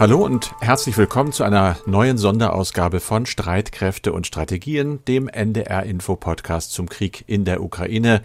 Hallo 0.00 0.24
und 0.24 0.54
herzlich 0.62 0.96
willkommen 0.96 1.30
zu 1.30 1.44
einer 1.44 1.76
neuen 1.84 2.16
Sonderausgabe 2.16 3.00
von 3.00 3.26
Streitkräfte 3.26 4.14
und 4.14 4.26
Strategien, 4.26 5.04
dem 5.04 5.28
NDR 5.28 5.82
Info 5.82 6.16
Podcast 6.16 6.72
zum 6.72 6.88
Krieg 6.88 7.24
in 7.26 7.44
der 7.44 7.62
Ukraine, 7.62 8.22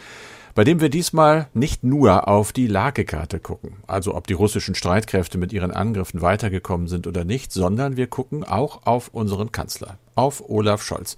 bei 0.54 0.64
dem 0.64 0.80
wir 0.80 0.88
diesmal 0.88 1.50
nicht 1.54 1.84
nur 1.84 2.30
auf 2.30 2.54
die 2.54 2.68
Lagekarte 2.68 3.42
gucken, 3.42 3.76
also 3.88 4.16
ob 4.16 4.26
die 4.26 4.34
russischen 4.34 4.74
Streitkräfte 4.74 5.38
mit 5.38 5.52
ihren 5.52 5.72
Angriffen 5.72 6.22
weitergekommen 6.22 6.88
sind 6.88 7.08
oder 7.08 7.26
nicht, 7.26 7.52
sondern 7.52 7.98
wir 7.98 8.08
gucken 8.08 8.46
auch 8.46 8.86
auf 8.86 9.10
unseren 9.10 9.52
Kanzler, 9.52 9.98
auf 10.16 10.50
Olaf 10.50 10.82
Scholz 10.82 11.18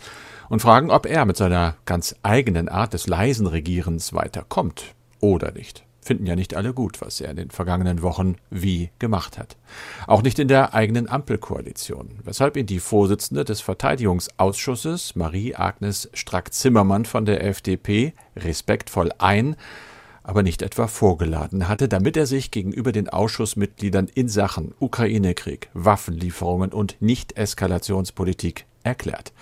und 0.49 0.63
fragen, 0.63 0.89
ob 0.89 1.05
er 1.05 1.25
mit 1.25 1.37
seiner 1.37 1.75
ganz 1.85 2.15
eigenen 2.23 2.67
Art 2.67 2.93
des 2.93 3.05
leisen 3.05 3.45
Regierens 3.45 4.11
weiterkommt 4.11 4.95
oder 5.19 5.51
nicht 5.51 5.86
finden 6.07 6.25
ja 6.25 6.35
nicht 6.35 6.55
alle 6.55 6.73
gut, 6.73 7.01
was 7.01 7.21
er 7.21 7.29
in 7.29 7.35
den 7.35 7.51
vergangenen 7.51 8.01
Wochen 8.01 8.35
wie 8.49 8.89
gemacht 8.97 9.37
hat. 9.37 9.57
Auch 10.07 10.23
nicht 10.23 10.39
in 10.39 10.47
der 10.47 10.73
eigenen 10.73 11.09
Ampelkoalition, 11.09 12.19
weshalb 12.23 12.55
ihn 12.55 12.65
die 12.65 12.79
Vorsitzende 12.79 13.43
des 13.43 13.61
Verteidigungsausschusses, 13.61 15.15
Marie-Agnes 15.15 16.09
Strack-Zimmermann 16.13 17.05
von 17.05 17.25
der 17.25 17.43
FDP, 17.43 18.13
respektvoll 18.37 19.11
ein, 19.17 19.57
aber 20.23 20.43
nicht 20.43 20.61
etwa 20.61 20.87
vorgeladen 20.87 21.67
hatte, 21.67 21.87
damit 21.87 22.17
er 22.17 22.25
sich 22.25 22.51
gegenüber 22.51 22.91
den 22.91 23.09
Ausschussmitgliedern 23.09 24.07
in 24.13 24.29
Sachen 24.29 24.73
Ukraine-Krieg, 24.79 25.69
Waffenlieferungen 25.73 26.71
und 26.71 26.95
Nicht-Eskalationspolitik 27.01 28.65
erklärt. 28.83 29.33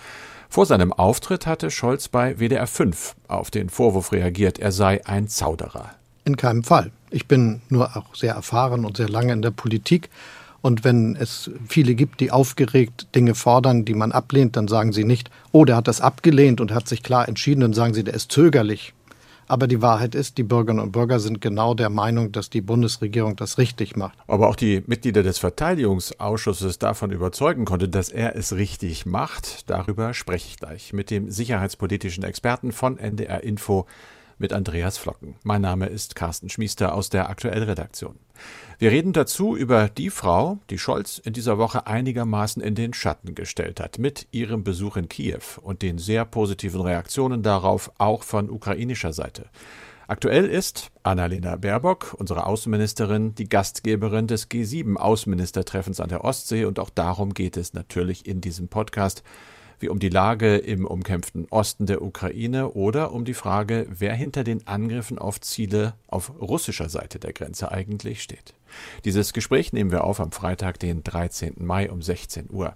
Vor 0.48 0.66
seinem 0.66 0.92
Auftritt 0.92 1.46
hatte 1.46 1.70
Scholz 1.70 2.08
bei 2.08 2.38
WDR 2.38 2.66
5 2.66 3.14
auf 3.28 3.50
den 3.50 3.68
Vorwurf 3.68 4.12
reagiert, 4.12 4.58
er 4.58 4.72
sei 4.72 5.04
ein 5.06 5.28
Zauderer. 5.28 5.90
In 6.26 6.36
keinem 6.36 6.64
Fall. 6.64 6.90
Ich 7.10 7.28
bin 7.28 7.60
nur 7.68 7.96
auch 7.96 8.16
sehr 8.16 8.34
erfahren 8.34 8.84
und 8.84 8.96
sehr 8.96 9.08
lange 9.08 9.32
in 9.32 9.42
der 9.42 9.52
Politik. 9.52 10.10
Und 10.60 10.82
wenn 10.82 11.14
es 11.14 11.52
viele 11.68 11.94
gibt, 11.94 12.18
die 12.18 12.32
aufgeregt 12.32 13.14
Dinge 13.14 13.36
fordern, 13.36 13.84
die 13.84 13.94
man 13.94 14.10
ablehnt, 14.10 14.56
dann 14.56 14.66
sagen 14.66 14.92
sie 14.92 15.04
nicht, 15.04 15.30
oh, 15.52 15.64
der 15.64 15.76
hat 15.76 15.86
das 15.86 16.00
abgelehnt 16.00 16.60
und 16.60 16.72
hat 16.72 16.88
sich 16.88 17.04
klar 17.04 17.28
entschieden, 17.28 17.60
dann 17.60 17.72
sagen 17.74 17.94
sie, 17.94 18.02
der 18.02 18.14
ist 18.14 18.32
zögerlich. 18.32 18.92
Aber 19.46 19.68
die 19.68 19.80
Wahrheit 19.80 20.16
ist, 20.16 20.38
die 20.38 20.42
Bürgerinnen 20.42 20.82
und 20.82 20.90
Bürger 20.90 21.20
sind 21.20 21.40
genau 21.40 21.74
der 21.74 21.90
Meinung, 21.90 22.32
dass 22.32 22.50
die 22.50 22.60
Bundesregierung 22.60 23.36
das 23.36 23.58
richtig 23.58 23.94
macht. 23.94 24.18
Aber 24.26 24.48
auch 24.48 24.56
die 24.56 24.82
Mitglieder 24.88 25.22
des 25.22 25.38
Verteidigungsausschusses 25.38 26.80
davon 26.80 27.12
überzeugen 27.12 27.64
konnte, 27.64 27.88
dass 27.88 28.08
er 28.08 28.34
es 28.34 28.56
richtig 28.56 29.06
macht. 29.06 29.70
Darüber 29.70 30.14
spreche 30.14 30.48
ich 30.48 30.56
gleich 30.56 30.92
mit 30.92 31.12
dem 31.12 31.30
sicherheitspolitischen 31.30 32.24
Experten 32.24 32.72
von 32.72 32.98
NDR 32.98 33.44
Info, 33.44 33.86
mit 34.38 34.52
Andreas 34.52 34.98
Flocken. 34.98 35.36
Mein 35.42 35.62
Name 35.62 35.86
ist 35.86 36.14
Carsten 36.14 36.48
Schmiester 36.48 36.94
aus 36.94 37.10
der 37.10 37.30
Aktuellredaktion. 37.30 38.16
Wir 38.78 38.90
reden 38.90 39.12
dazu 39.12 39.56
über 39.56 39.88
die 39.88 40.10
Frau, 40.10 40.58
die 40.68 40.78
Scholz 40.78 41.18
in 41.18 41.32
dieser 41.32 41.58
Woche 41.58 41.86
einigermaßen 41.86 42.62
in 42.62 42.74
den 42.74 42.92
Schatten 42.92 43.34
gestellt 43.34 43.80
hat, 43.80 43.98
mit 43.98 44.26
ihrem 44.32 44.64
Besuch 44.64 44.96
in 44.96 45.08
Kiew 45.08 45.60
und 45.62 45.82
den 45.82 45.98
sehr 45.98 46.24
positiven 46.24 46.82
Reaktionen 46.82 47.42
darauf, 47.42 47.90
auch 47.98 48.22
von 48.22 48.50
ukrainischer 48.50 49.12
Seite. 49.12 49.46
Aktuell 50.08 50.46
ist 50.46 50.92
Annalena 51.02 51.56
Baerbock, 51.56 52.14
unsere 52.16 52.46
Außenministerin, 52.46 53.34
die 53.34 53.48
Gastgeberin 53.48 54.28
des 54.28 54.48
G7-Außenministertreffens 54.48 55.98
an 55.98 56.10
der 56.10 56.22
Ostsee 56.22 56.64
und 56.64 56.78
auch 56.78 56.90
darum 56.90 57.34
geht 57.34 57.56
es 57.56 57.74
natürlich 57.74 58.24
in 58.24 58.40
diesem 58.40 58.68
Podcast 58.68 59.24
wie 59.80 59.88
um 59.88 59.98
die 59.98 60.08
Lage 60.08 60.56
im 60.56 60.86
umkämpften 60.86 61.46
Osten 61.50 61.86
der 61.86 62.02
Ukraine 62.02 62.70
oder 62.70 63.12
um 63.12 63.24
die 63.24 63.34
Frage, 63.34 63.86
wer 63.90 64.14
hinter 64.14 64.44
den 64.44 64.66
Angriffen 64.66 65.18
auf 65.18 65.40
Ziele 65.40 65.94
auf 66.06 66.32
russischer 66.40 66.88
Seite 66.88 67.18
der 67.18 67.32
Grenze 67.32 67.70
eigentlich 67.72 68.22
steht. 68.22 68.54
Dieses 69.04 69.32
Gespräch 69.32 69.72
nehmen 69.72 69.90
wir 69.90 70.04
auf 70.04 70.20
am 70.20 70.32
Freitag, 70.32 70.78
den 70.78 71.02
13. 71.02 71.54
Mai 71.58 71.90
um 71.90 72.02
16 72.02 72.48
Uhr. 72.50 72.74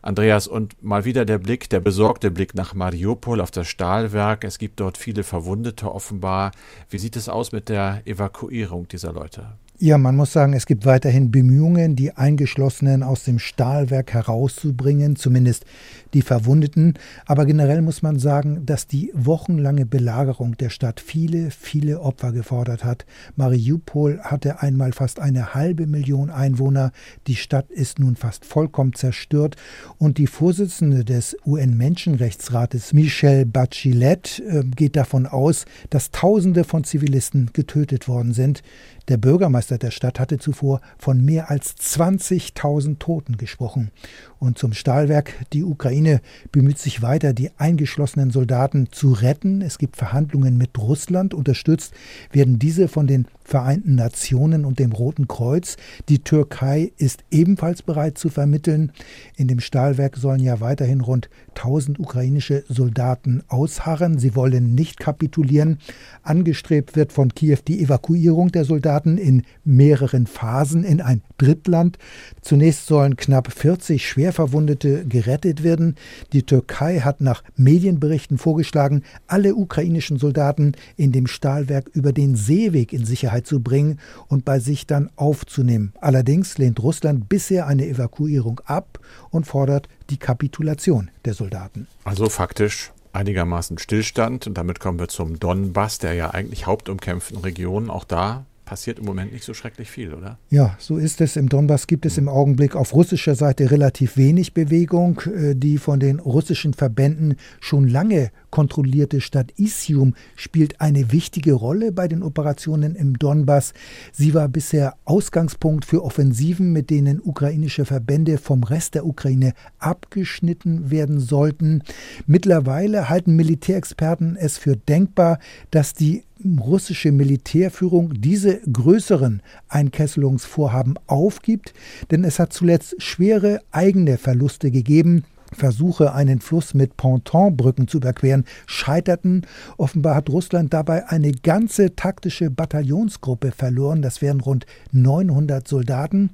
Andreas, 0.00 0.46
und 0.46 0.82
mal 0.82 1.04
wieder 1.04 1.24
der 1.24 1.38
Blick, 1.38 1.68
der 1.70 1.80
besorgte 1.80 2.30
Blick 2.30 2.54
nach 2.54 2.72
Mariupol 2.72 3.40
auf 3.40 3.50
das 3.50 3.66
Stahlwerk. 3.66 4.44
Es 4.44 4.58
gibt 4.58 4.80
dort 4.80 4.96
viele 4.96 5.24
Verwundete 5.24 5.92
offenbar. 5.92 6.52
Wie 6.88 6.98
sieht 6.98 7.16
es 7.16 7.28
aus 7.28 7.52
mit 7.52 7.68
der 7.68 8.02
Evakuierung 8.06 8.86
dieser 8.88 9.12
Leute? 9.12 9.58
Ja, 9.80 9.96
man 9.96 10.16
muss 10.16 10.32
sagen, 10.32 10.54
es 10.54 10.66
gibt 10.66 10.86
weiterhin 10.86 11.30
Bemühungen, 11.30 11.94
die 11.94 12.10
Eingeschlossenen 12.10 13.04
aus 13.04 13.22
dem 13.22 13.38
Stahlwerk 13.38 14.12
herauszubringen, 14.12 15.14
zumindest 15.14 15.66
die 16.14 16.22
Verwundeten. 16.22 16.94
Aber 17.26 17.46
generell 17.46 17.82
muss 17.82 18.02
man 18.02 18.18
sagen, 18.18 18.64
dass 18.66 18.86
die 18.86 19.10
wochenlange 19.14 19.86
Belagerung 19.86 20.56
der 20.56 20.70
Stadt 20.70 21.00
viele, 21.00 21.50
viele 21.50 22.00
Opfer 22.00 22.32
gefordert 22.32 22.84
hat. 22.84 23.06
Mariupol 23.36 24.20
hatte 24.22 24.62
einmal 24.62 24.92
fast 24.92 25.20
eine 25.20 25.54
halbe 25.54 25.86
Million 25.86 26.30
Einwohner. 26.30 26.92
Die 27.26 27.36
Stadt 27.36 27.70
ist 27.70 27.98
nun 27.98 28.16
fast 28.16 28.44
vollkommen 28.44 28.94
zerstört. 28.94 29.56
Und 29.98 30.18
die 30.18 30.26
Vorsitzende 30.26 31.04
des 31.04 31.36
UN-Menschenrechtsrates, 31.44 32.92
Michelle 32.92 33.46
Bachelet, 33.46 34.40
äh, 34.40 34.64
geht 34.64 34.96
davon 34.96 35.26
aus, 35.26 35.64
dass 35.90 36.10
Tausende 36.10 36.64
von 36.64 36.84
Zivilisten 36.84 37.50
getötet 37.52 38.08
worden 38.08 38.32
sind. 38.32 38.62
Der 39.08 39.16
Bürgermeister 39.16 39.78
der 39.78 39.90
Stadt 39.90 40.20
hatte 40.20 40.38
zuvor 40.38 40.82
von 40.98 41.24
mehr 41.24 41.50
als 41.50 41.76
20.000 41.76 42.98
Toten 42.98 43.38
gesprochen. 43.38 43.90
Und 44.38 44.56
zum 44.58 44.72
Stahlwerk, 44.72 45.34
die 45.52 45.64
Ukraine 45.64 46.20
bemüht 46.52 46.78
sich 46.78 47.02
weiter, 47.02 47.32
die 47.32 47.50
eingeschlossenen 47.58 48.30
Soldaten 48.30 48.88
zu 48.92 49.12
retten. 49.12 49.62
Es 49.62 49.78
gibt 49.78 49.96
Verhandlungen 49.96 50.56
mit 50.56 50.78
Russland. 50.78 51.34
Unterstützt 51.34 51.92
werden 52.30 52.58
diese 52.58 52.86
von 52.88 53.06
den 53.06 53.26
Vereinten 53.48 53.94
Nationen 53.94 54.66
und 54.66 54.78
dem 54.78 54.92
Roten 54.92 55.26
Kreuz. 55.26 55.78
Die 56.10 56.18
Türkei 56.18 56.92
ist 56.98 57.24
ebenfalls 57.30 57.80
bereit 57.80 58.18
zu 58.18 58.28
vermitteln. 58.28 58.92
In 59.36 59.48
dem 59.48 59.60
Stahlwerk 59.60 60.18
sollen 60.18 60.40
ja 60.40 60.60
weiterhin 60.60 61.00
rund 61.00 61.30
1000 61.54 61.98
ukrainische 61.98 62.64
Soldaten 62.68 63.42
ausharren. 63.48 64.18
Sie 64.18 64.36
wollen 64.36 64.74
nicht 64.74 65.00
kapitulieren. 65.00 65.78
Angestrebt 66.22 66.94
wird 66.94 67.10
von 67.10 67.32
Kiew 67.32 67.56
die 67.66 67.82
Evakuierung 67.82 68.52
der 68.52 68.66
Soldaten 68.66 69.16
in 69.16 69.44
mehreren 69.64 70.26
Phasen 70.26 70.84
in 70.84 71.00
ein 71.00 71.22
Drittland. 71.38 71.96
Zunächst 72.42 72.84
sollen 72.86 73.16
knapp 73.16 73.50
40 73.50 74.06
Schwerverwundete 74.06 75.06
gerettet 75.06 75.62
werden. 75.62 75.94
Die 76.34 76.42
Türkei 76.42 77.00
hat 77.00 77.22
nach 77.22 77.42
Medienberichten 77.56 78.36
vorgeschlagen, 78.36 79.04
alle 79.26 79.54
ukrainischen 79.54 80.18
Soldaten 80.18 80.72
in 80.98 81.12
dem 81.12 81.26
Stahlwerk 81.26 81.88
über 81.94 82.12
den 82.12 82.36
Seeweg 82.36 82.92
in 82.92 83.06
Sicherheit 83.06 83.37
Zu 83.44 83.60
bringen 83.60 83.98
und 84.28 84.44
bei 84.44 84.58
sich 84.58 84.86
dann 84.86 85.10
aufzunehmen. 85.16 85.92
Allerdings 86.00 86.58
lehnt 86.58 86.82
Russland 86.82 87.28
bisher 87.28 87.66
eine 87.66 87.86
Evakuierung 87.86 88.60
ab 88.64 88.98
und 89.30 89.46
fordert 89.46 89.88
die 90.10 90.18
Kapitulation 90.18 91.10
der 91.24 91.34
Soldaten. 91.34 91.86
Also 92.04 92.28
faktisch 92.28 92.92
einigermaßen 93.12 93.78
Stillstand 93.78 94.46
und 94.46 94.54
damit 94.58 94.80
kommen 94.80 94.98
wir 94.98 95.08
zum 95.08 95.38
Donbass, 95.38 95.98
der 95.98 96.14
ja 96.14 96.30
eigentlich 96.30 96.66
hauptumkämpften 96.66 97.38
Region. 97.38 97.90
Auch 97.90 98.04
da 98.04 98.44
passiert 98.68 98.98
im 98.98 99.06
Moment 99.06 99.32
nicht 99.32 99.44
so 99.44 99.54
schrecklich 99.54 99.90
viel, 99.90 100.12
oder? 100.12 100.38
Ja, 100.50 100.76
so 100.78 100.98
ist 100.98 101.22
es. 101.22 101.36
Im 101.36 101.48
Donbass 101.48 101.86
gibt 101.86 102.04
es 102.04 102.18
im 102.18 102.28
Augenblick 102.28 102.76
auf 102.76 102.92
russischer 102.92 103.34
Seite 103.34 103.70
relativ 103.70 104.18
wenig 104.18 104.52
Bewegung. 104.52 105.22
Äh, 105.22 105.54
die 105.54 105.78
von 105.78 106.00
den 106.00 106.20
russischen 106.20 106.74
Verbänden 106.74 107.36
schon 107.60 107.88
lange 107.88 108.30
kontrollierte 108.50 109.22
Stadt 109.22 109.52
Isium 109.56 110.14
spielt 110.36 110.82
eine 110.82 111.12
wichtige 111.12 111.54
Rolle 111.54 111.92
bei 111.92 112.08
den 112.08 112.22
Operationen 112.22 112.94
im 112.94 113.18
Donbass. 113.18 113.72
Sie 114.12 114.34
war 114.34 114.48
bisher 114.48 114.96
Ausgangspunkt 115.06 115.86
für 115.86 116.04
Offensiven, 116.04 116.70
mit 116.72 116.90
denen 116.90 117.20
ukrainische 117.22 117.86
Verbände 117.86 118.36
vom 118.36 118.64
Rest 118.64 118.94
der 118.94 119.06
Ukraine 119.06 119.54
abgeschnitten 119.78 120.90
werden 120.90 121.20
sollten. 121.20 121.82
Mittlerweile 122.26 123.08
halten 123.08 123.34
Militärexperten 123.34 124.36
es 124.36 124.58
für 124.58 124.76
denkbar, 124.76 125.38
dass 125.70 125.94
die 125.94 126.24
russische 126.60 127.12
Militärführung 127.12 128.12
diese 128.20 128.60
größeren 128.60 129.42
Einkesselungsvorhaben 129.68 130.98
aufgibt, 131.06 131.74
denn 132.10 132.24
es 132.24 132.38
hat 132.38 132.52
zuletzt 132.52 133.02
schwere 133.02 133.60
eigene 133.70 134.18
Verluste 134.18 134.70
gegeben. 134.70 135.24
Versuche, 135.52 136.12
einen 136.12 136.40
Fluss 136.40 136.74
mit 136.74 136.96
Pontonbrücken 136.96 137.88
zu 137.88 137.98
überqueren, 137.98 138.44
scheiterten. 138.66 139.46
Offenbar 139.76 140.14
hat 140.14 140.28
Russland 140.28 140.74
dabei 140.74 141.08
eine 141.08 141.32
ganze 141.32 141.96
taktische 141.96 142.50
Bataillonsgruppe 142.50 143.52
verloren. 143.52 144.02
Das 144.02 144.20
wären 144.20 144.40
rund 144.40 144.66
900 144.92 145.66
Soldaten. 145.66 146.30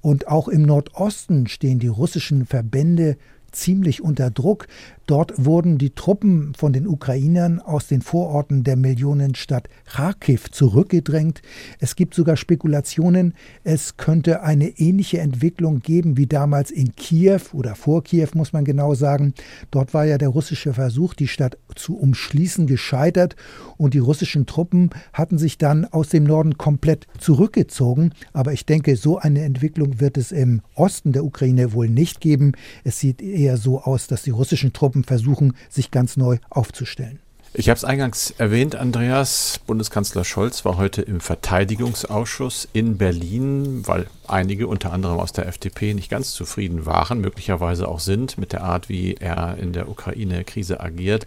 Und 0.00 0.28
auch 0.28 0.48
im 0.48 0.62
Nordosten 0.62 1.46
stehen 1.46 1.78
die 1.78 1.88
russischen 1.88 2.46
Verbände 2.46 3.16
ziemlich 3.54 4.02
unter 4.02 4.30
Druck. 4.30 4.66
Dort 5.06 5.32
wurden 5.36 5.76
die 5.76 5.90
Truppen 5.90 6.54
von 6.56 6.72
den 6.72 6.86
Ukrainern 6.86 7.60
aus 7.60 7.88
den 7.88 8.00
Vororten 8.00 8.64
der 8.64 8.76
Millionenstadt 8.76 9.68
Kharkiv 9.84 10.50
zurückgedrängt. 10.50 11.42
Es 11.78 11.94
gibt 11.94 12.14
sogar 12.14 12.38
Spekulationen, 12.38 13.34
es 13.64 13.98
könnte 13.98 14.42
eine 14.42 14.68
ähnliche 14.78 15.18
Entwicklung 15.18 15.80
geben 15.80 16.16
wie 16.16 16.26
damals 16.26 16.70
in 16.70 16.96
Kiew 16.96 17.40
oder 17.52 17.74
vor 17.74 18.02
Kiew, 18.02 18.28
muss 18.32 18.54
man 18.54 18.64
genau 18.64 18.94
sagen. 18.94 19.34
Dort 19.70 19.92
war 19.92 20.06
ja 20.06 20.16
der 20.16 20.30
russische 20.30 20.72
Versuch, 20.72 21.12
die 21.12 21.28
Stadt 21.28 21.58
zu 21.74 21.98
umschließen, 21.98 22.66
gescheitert 22.66 23.36
und 23.76 23.92
die 23.92 23.98
russischen 23.98 24.46
Truppen 24.46 24.88
hatten 25.12 25.36
sich 25.36 25.58
dann 25.58 25.84
aus 25.84 26.08
dem 26.08 26.24
Norden 26.24 26.56
komplett 26.56 27.06
zurückgezogen. 27.18 28.12
Aber 28.32 28.54
ich 28.54 28.64
denke, 28.64 28.96
so 28.96 29.18
eine 29.18 29.42
Entwicklung 29.42 30.00
wird 30.00 30.16
es 30.16 30.32
im 30.32 30.62
Osten 30.74 31.12
der 31.12 31.24
Ukraine 31.24 31.74
wohl 31.74 31.90
nicht 31.90 32.22
geben. 32.22 32.52
Es 32.84 33.00
sieht 33.00 33.20
eher 33.20 33.43
so 33.56 33.82
aus, 33.82 34.06
dass 34.06 34.22
die 34.22 34.30
russischen 34.30 34.72
Truppen 34.72 34.84
Truppen 34.84 35.04
versuchen, 35.04 35.54
sich 35.70 35.90
ganz 35.90 36.16
neu 36.16 36.38
aufzustellen. 36.50 37.18
Ich 37.56 37.68
habe 37.68 37.76
es 37.78 37.84
eingangs 37.84 38.34
erwähnt, 38.36 38.74
Andreas. 38.74 39.60
Bundeskanzler 39.66 40.24
Scholz 40.24 40.64
war 40.64 40.76
heute 40.76 41.02
im 41.02 41.20
Verteidigungsausschuss 41.20 42.68
in 42.72 42.98
Berlin, 42.98 43.86
weil 43.86 44.08
einige, 44.26 44.66
unter 44.66 44.92
anderem 44.92 45.18
aus 45.20 45.32
der 45.32 45.46
FDP, 45.46 45.94
nicht 45.94 46.10
ganz 46.10 46.32
zufrieden 46.32 46.84
waren, 46.84 47.20
möglicherweise 47.20 47.88
auch 47.88 48.00
sind 48.00 48.38
mit 48.38 48.52
der 48.52 48.64
Art, 48.64 48.88
wie 48.88 49.14
er 49.14 49.56
in 49.56 49.72
der 49.72 49.88
Ukraine-Krise 49.88 50.80
agiert. 50.80 51.26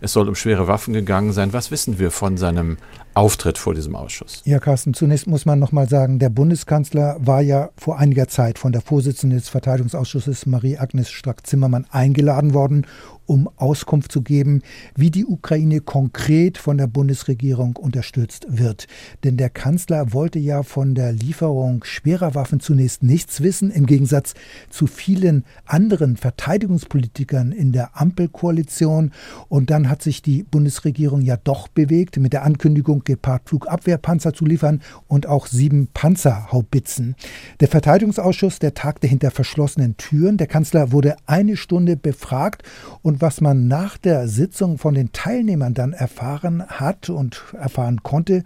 Es 0.00 0.12
soll 0.12 0.28
um 0.28 0.34
schwere 0.34 0.68
Waffen 0.68 0.94
gegangen 0.94 1.32
sein. 1.32 1.52
Was 1.52 1.70
wissen 1.70 1.98
wir 1.98 2.10
von 2.10 2.36
seinem 2.36 2.76
Auftritt 3.14 3.58
vor 3.58 3.74
diesem 3.74 3.96
Ausschuss? 3.96 4.42
Ja, 4.44 4.58
Carsten, 4.58 4.94
zunächst 4.94 5.26
muss 5.26 5.46
man 5.46 5.58
noch 5.58 5.72
mal 5.72 5.88
sagen, 5.88 6.18
der 6.18 6.28
Bundeskanzler 6.28 7.16
war 7.18 7.40
ja 7.40 7.70
vor 7.76 7.98
einiger 7.98 8.28
Zeit 8.28 8.58
von 8.58 8.72
der 8.72 8.82
Vorsitzenden 8.82 9.38
des 9.38 9.48
Verteidigungsausschusses 9.48 10.46
Marie-Agnes 10.46 11.10
Strack-Zimmermann 11.10 11.86
eingeladen 11.90 12.52
worden, 12.52 12.86
um 13.26 13.50
Auskunft 13.56 14.12
zu 14.12 14.22
geben, 14.22 14.62
wie 14.94 15.10
die 15.10 15.26
Ukraine 15.26 15.80
konkret 15.80 16.58
von 16.58 16.78
der 16.78 16.86
Bundesregierung 16.86 17.76
unterstützt 17.76 18.46
wird. 18.48 18.86
Denn 19.24 19.36
der 19.36 19.50
Kanzler 19.50 20.12
wollte 20.12 20.38
ja 20.38 20.62
von 20.62 20.94
der 20.94 21.12
Lieferung 21.12 21.84
schwerer 21.84 22.34
Waffen 22.34 22.60
zunächst 22.60 23.02
nichts 23.02 23.40
wissen, 23.40 23.70
im 23.70 23.86
Gegensatz 23.86 24.34
zu 24.70 24.86
vielen 24.86 25.44
anderen 25.64 26.16
Verteidigungspolitikern 26.16 27.52
in 27.52 27.72
der 27.72 28.00
Ampelkoalition. 28.00 29.12
Und 29.48 29.70
dann 29.70 29.88
hat 29.88 30.02
sich 30.02 30.22
die 30.22 30.42
Bundesregierung 30.42 31.20
ja 31.20 31.36
doch 31.36 31.68
bewegt 31.68 32.16
mit 32.18 32.32
der 32.32 32.44
Ankündigung, 32.44 33.02
Gepard-Flugabwehrpanzer 33.04 34.32
zu 34.32 34.44
liefern 34.44 34.80
und 35.08 35.26
auch 35.26 35.46
sieben 35.46 35.88
Panzerhaubitzen. 35.92 37.16
Der 37.60 37.68
Verteidigungsausschuss, 37.68 38.58
der 38.58 38.74
tagte 38.74 39.06
hinter 39.06 39.30
verschlossenen 39.30 39.96
Türen. 39.96 40.36
Der 40.36 40.46
Kanzler 40.46 40.92
wurde 40.92 41.16
eine 41.26 41.56
Stunde 41.56 41.96
befragt 41.96 42.62
und 43.02 43.15
und 43.16 43.22
was 43.22 43.40
man 43.40 43.66
nach 43.66 43.96
der 43.96 44.28
Sitzung 44.28 44.76
von 44.76 44.92
den 44.92 45.10
Teilnehmern 45.10 45.72
dann 45.72 45.94
erfahren 45.94 46.62
hat 46.66 47.08
und 47.08 47.44
erfahren 47.58 48.02
konnte, 48.02 48.44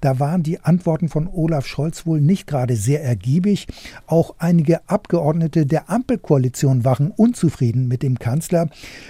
da 0.00 0.20
waren 0.20 0.44
die 0.44 0.60
Antworten 0.60 1.08
von 1.08 1.26
Olaf 1.26 1.66
Scholz 1.66 2.06
wohl 2.06 2.20
nicht 2.20 2.46
gerade 2.46 2.76
sehr 2.76 3.02
ergiebig. 3.02 3.66
Auch 4.06 4.36
einige 4.38 4.88
Abgeordnete 4.88 5.66
der 5.66 5.90
Ampelkoalition 5.90 6.84
waren 6.84 7.10
unzufrieden 7.10 7.88
mit 7.88 8.04
dem 8.04 8.20
Kanzler. 8.20 8.68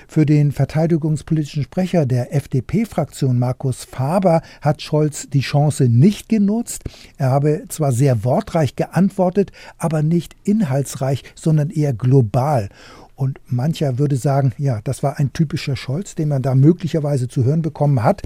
Für 0.09 0.25
den 0.25 0.53
verteidigungspolitischen 0.53 1.65
Sprecher 1.65 2.07
der 2.07 2.35
FDP-Fraktion 2.35 3.39
Markus 3.39 3.85
Faber 3.85 4.41
hat 4.63 4.81
Scholz 4.81 5.29
die 5.29 5.41
Chance 5.41 5.91
nicht 5.91 6.31
genutzt. 6.31 6.85
Er 7.19 7.29
habe 7.29 7.65
zwar 7.69 7.93
sehr 7.93 8.25
wortreich 8.25 8.75
geantwortet, 8.75 9.53
aber 9.77 10.03
nicht 10.03 10.35
inhaltsreich, 10.45 11.25
sondern 11.35 11.69
eher 11.69 11.93
global. 11.93 12.71
Und 13.17 13.41
mancher 13.47 13.99
würde 13.99 14.17
sagen, 14.17 14.53
ja, 14.59 14.81
das 14.83 15.05
war 15.05 15.19
ein 15.19 15.33
typischer 15.33 15.77
Scholz, 15.77 16.17
den 16.17 16.29
man 16.29 16.43
da 16.43 16.55
möglicherweise 16.55 17.29
zu 17.29 17.45
hören 17.45 17.63
bekommen 17.63 18.03
hat. 18.03 18.23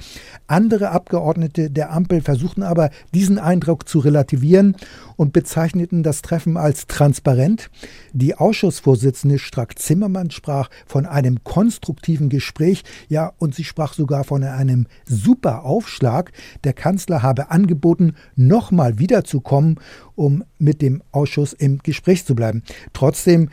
Andere 0.47 0.91
Abgeordnete 0.91 1.71
der 1.71 1.93
Ampel 1.93 2.23
versuchten 2.23 2.63
aber, 2.63 2.89
diesen 3.13 3.39
Eindruck 3.39 3.87
zu 3.87 3.99
relativieren 3.99 4.77
und 5.17 5.35
bezeichneten 5.35 6.03
das 6.03 6.23
Treffen 6.23 6.57
als 6.57 6.87
transparent. 6.87 7.71
Die 8.13 8.35
Ausschussvorsitzende 8.35 9.39
Strack-Zimmermann 9.39 10.31
sprach 10.31 10.71
von 10.87 11.05
einem 11.05 11.45
konstruktiven 11.45 12.31
Gespräch, 12.31 12.83
ja, 13.09 13.33
und 13.39 13.55
sie 13.55 13.65
sprach 13.65 13.93
sogar 13.93 14.25
von 14.25 14.43
einem 14.43 14.87
super 15.05 15.65
Aufschlag. 15.65 16.33
Der 16.65 16.73
Kanzler 16.73 17.23
habe 17.23 17.51
angeboten, 17.51 18.15
nochmal 18.37 18.99
wiederzukommen, 18.99 19.81
um 20.15 20.45
mit 20.59 20.83
dem 20.83 21.03
Ausschuss 21.13 21.53
im 21.53 21.79
Gespräch 21.79 22.25
zu 22.25 22.35
bleiben. 22.35 22.63
Trotzdem 22.93 23.51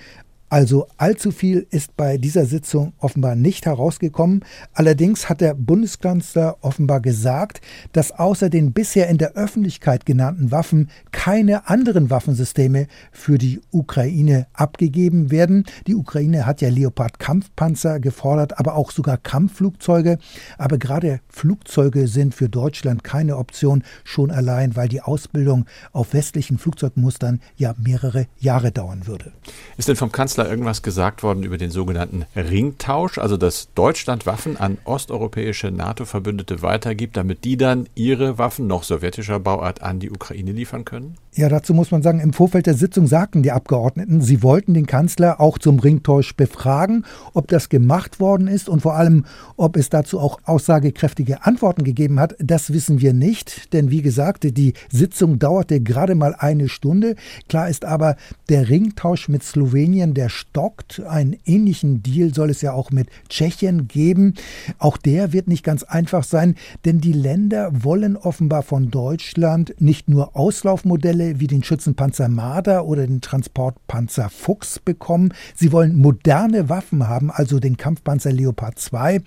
also 0.56 0.88
allzu 0.96 1.31
viel 1.31 1.68
ist 1.69 1.98
bei 1.98 2.18
dieser 2.18 2.46
Sitzung 2.46 2.94
offenbar 3.00 3.36
nicht 3.36 3.66
herausgekommen. 3.66 4.46
Allerdings 4.74 5.28
hat 5.28 5.42
der 5.42 5.54
Bundeskanzler 5.54 6.56
offenbar 6.62 7.02
gesagt, 7.02 7.60
dass 7.92 8.13
außer 8.13 8.50
den 8.50 8.72
bisher 8.72 9.10
in 9.10 9.18
der 9.18 9.34
Öffentlichkeit 9.34 10.06
genannten 10.06 10.52
Waffen 10.52 10.92
keine 11.12 11.68
anderen 11.68 12.10
Waffensysteme 12.10 12.88
für 13.12 13.38
die 13.38 13.60
Ukraine 13.72 14.48
abgegeben 14.54 15.30
werden. 15.30 15.66
Die 15.88 15.96
Ukraine 15.96 16.46
hat 16.46 16.62
ja 16.62 16.69
Leopard-Kampfpanzer 16.69 18.00
gefordert, 18.00 18.57
aber 18.57 18.75
auch 18.75 18.92
sogar 18.92 19.18
Kampfflugzeuge. 19.18 20.19
Aber 20.57 20.78
gerade 20.78 21.19
Flugzeuge 21.28 22.07
sind 22.07 22.34
für 22.34 22.48
Deutschland 22.48 23.04
keine 23.04 23.36
Option, 23.36 23.84
schon 24.06 24.31
allein, 24.31 24.78
weil 24.78 24.88
die 24.88 25.02
Ausbildung 25.02 25.66
auf 25.92 26.13
westlichen 26.13 26.57
Flugzeugmustern 26.60 27.42
ja 27.57 27.75
mehrere 27.78 28.28
Jahre 28.40 28.72
dauern 28.72 29.06
würde. 29.06 29.34
Ist 29.75 29.90
denn 29.90 29.98
vom 29.98 30.13
Kanzler 30.13 30.44
Irgendwas 30.50 30.81
gesagt 30.81 31.24
worden 31.24 31.44
über 31.44 31.57
den 31.57 31.71
sogenannten 31.71 32.25
Ringtausch, 32.36 33.18
also 33.18 33.38
dass 33.38 33.69
Deutschland 33.75 34.25
Waffen 34.25 34.57
an 34.57 34.77
osteuropäische 34.83 35.71
NATO-Verbündete 35.71 36.62
weitergibt, 36.62 37.18
damit 37.18 37.44
die 37.44 37.57
dann 37.57 37.88
ihre 37.95 38.38
Waffen 38.38 38.68
noch 38.68 38.83
sowjetischer 38.83 39.39
Bauart 39.39 39.81
an 39.81 40.00
die 40.00 40.12
Ukraine 40.12 40.51
liefern 40.51 40.86
können? 40.86 41.18
Ja, 41.38 41.50
dazu 41.50 41.74
muss 41.74 41.92
man 41.92 42.01
sagen, 42.01 42.21
im 42.21 42.31
Vorfeld 42.31 42.65
der 42.65 42.75
Sitzung 42.75 43.07
sagten 43.07 43.44
die 43.44 43.51
Abgeordneten, 43.51 44.21
sie 44.21 44.42
wollten 44.42 44.74
den 44.74 44.88
Kanzler 44.88 45.42
auch 45.42 45.57
zum 45.57 45.80
Ringtausch 45.80 46.33
befragen, 46.38 47.03
ob 47.33 47.50
das 47.50 47.68
gemacht 47.68 48.21
worden 48.21 48.47
ist 48.47 48.69
und 48.69 48.81
vor 48.81 48.95
allem, 48.95 49.25
ob 49.57 49.75
es 49.75 49.89
dazu 49.89 50.21
auch 50.21 50.39
aussagekräftige 50.45 51.45
Antworten 51.45 51.83
gegeben 51.83 52.21
hat. 52.21 52.36
Das 52.39 52.71
wissen 52.71 53.01
wir 53.01 53.12
nicht, 53.12 53.74
denn 53.74 53.92
wie 53.92 54.01
gesagt, 54.01 54.45
die 54.45 54.75
Sitzung 54.89 55.38
dauerte 55.38 55.81
gerade 55.81 56.15
mal 56.15 56.36
eine 56.36 56.69
Stunde. 56.69 57.18
Klar 57.50 57.68
ist 57.68 57.83
aber, 57.83 58.15
der 58.47 58.69
Ringtausch 58.69 59.27
mit 59.27 59.44
Slowenien, 59.44 60.13
der 60.13 60.25
stockt. 60.30 61.01
Einen 61.01 61.38
ähnlichen 61.45 62.04
Deal 62.04 62.33
soll 62.33 62.50
es 62.50 62.62
ja 62.62 62.74
auch 62.74 62.92
mit 62.92 63.07
Tschechien 63.30 63.88
geben. 63.88 64.33
Auch 64.80 64.98
der 64.98 65.33
wird 65.33 65.48
nicht 65.48 65.63
ganz 65.63 65.83
einfach 65.83 66.24
sein, 66.24 66.56
denn 66.83 67.01
die 67.01 67.13
Länder 67.13 67.72
wollen 67.83 68.18
offenbar 68.18 68.63
von 68.63 68.92
Deutschland 68.92 69.75
nicht 69.80 70.10
nur 70.10 70.36
Auslaufmodelle, 70.36 70.95
Modelle 71.16 71.39
wie 71.39 71.48
den 71.48 71.63
Schützenpanzer 71.63 72.30
Marder 72.30 72.86
oder 72.86 73.06
den 73.06 73.22
Transportpanzer 73.22 74.30
Fuchs 74.30 74.80
bekommen. 74.80 75.33
Sie 75.56 75.72
wollen 75.72 75.95
moderne 75.95 76.69
Waffen 76.69 77.07
haben, 77.07 77.31
also 77.31 77.60
den 77.60 77.78
Kampfpanzer 77.78 78.31
Leopard 78.31 78.80
2 78.80 79.21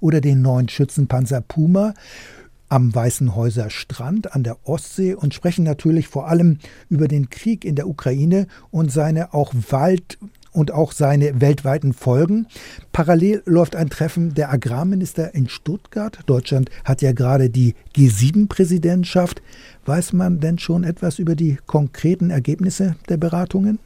oder 0.00 0.20
den 0.20 0.42
neuen 0.42 0.68
Schützenpanzer 0.68 1.40
Puma 1.40 1.94
am 2.68 2.94
Weißenhäuser 2.94 3.70
Strand 3.70 4.34
an 4.34 4.42
der 4.42 4.56
Ostsee 4.64 5.14
und 5.14 5.34
sprechen 5.34 5.64
natürlich 5.64 6.08
vor 6.08 6.28
allem 6.28 6.58
über 6.88 7.08
den 7.08 7.30
Krieg 7.30 7.64
in 7.64 7.76
der 7.76 7.88
Ukraine 7.88 8.46
und 8.70 8.90
seine 8.90 9.34
auch 9.34 9.54
Wald 9.70 10.18
und 10.54 10.72
auch 10.72 10.92
seine 10.92 11.42
weltweiten 11.42 11.92
Folgen. 11.92 12.46
Parallel 12.92 13.42
läuft 13.44 13.76
ein 13.76 13.90
Treffen 13.90 14.32
der 14.34 14.50
Agrarminister 14.50 15.34
in 15.34 15.48
Stuttgart. 15.48 16.20
Deutschland 16.26 16.70
hat 16.84 17.02
ja 17.02 17.12
gerade 17.12 17.50
die 17.50 17.74
G7-Präsidentschaft. 17.94 19.42
Weiß 19.84 20.14
man 20.14 20.40
denn 20.40 20.58
schon 20.58 20.84
etwas 20.84 21.18
über 21.18 21.34
die 21.34 21.58
konkreten 21.66 22.30
Ergebnisse 22.30 22.96
der 23.08 23.18
Beratungen? 23.18 23.78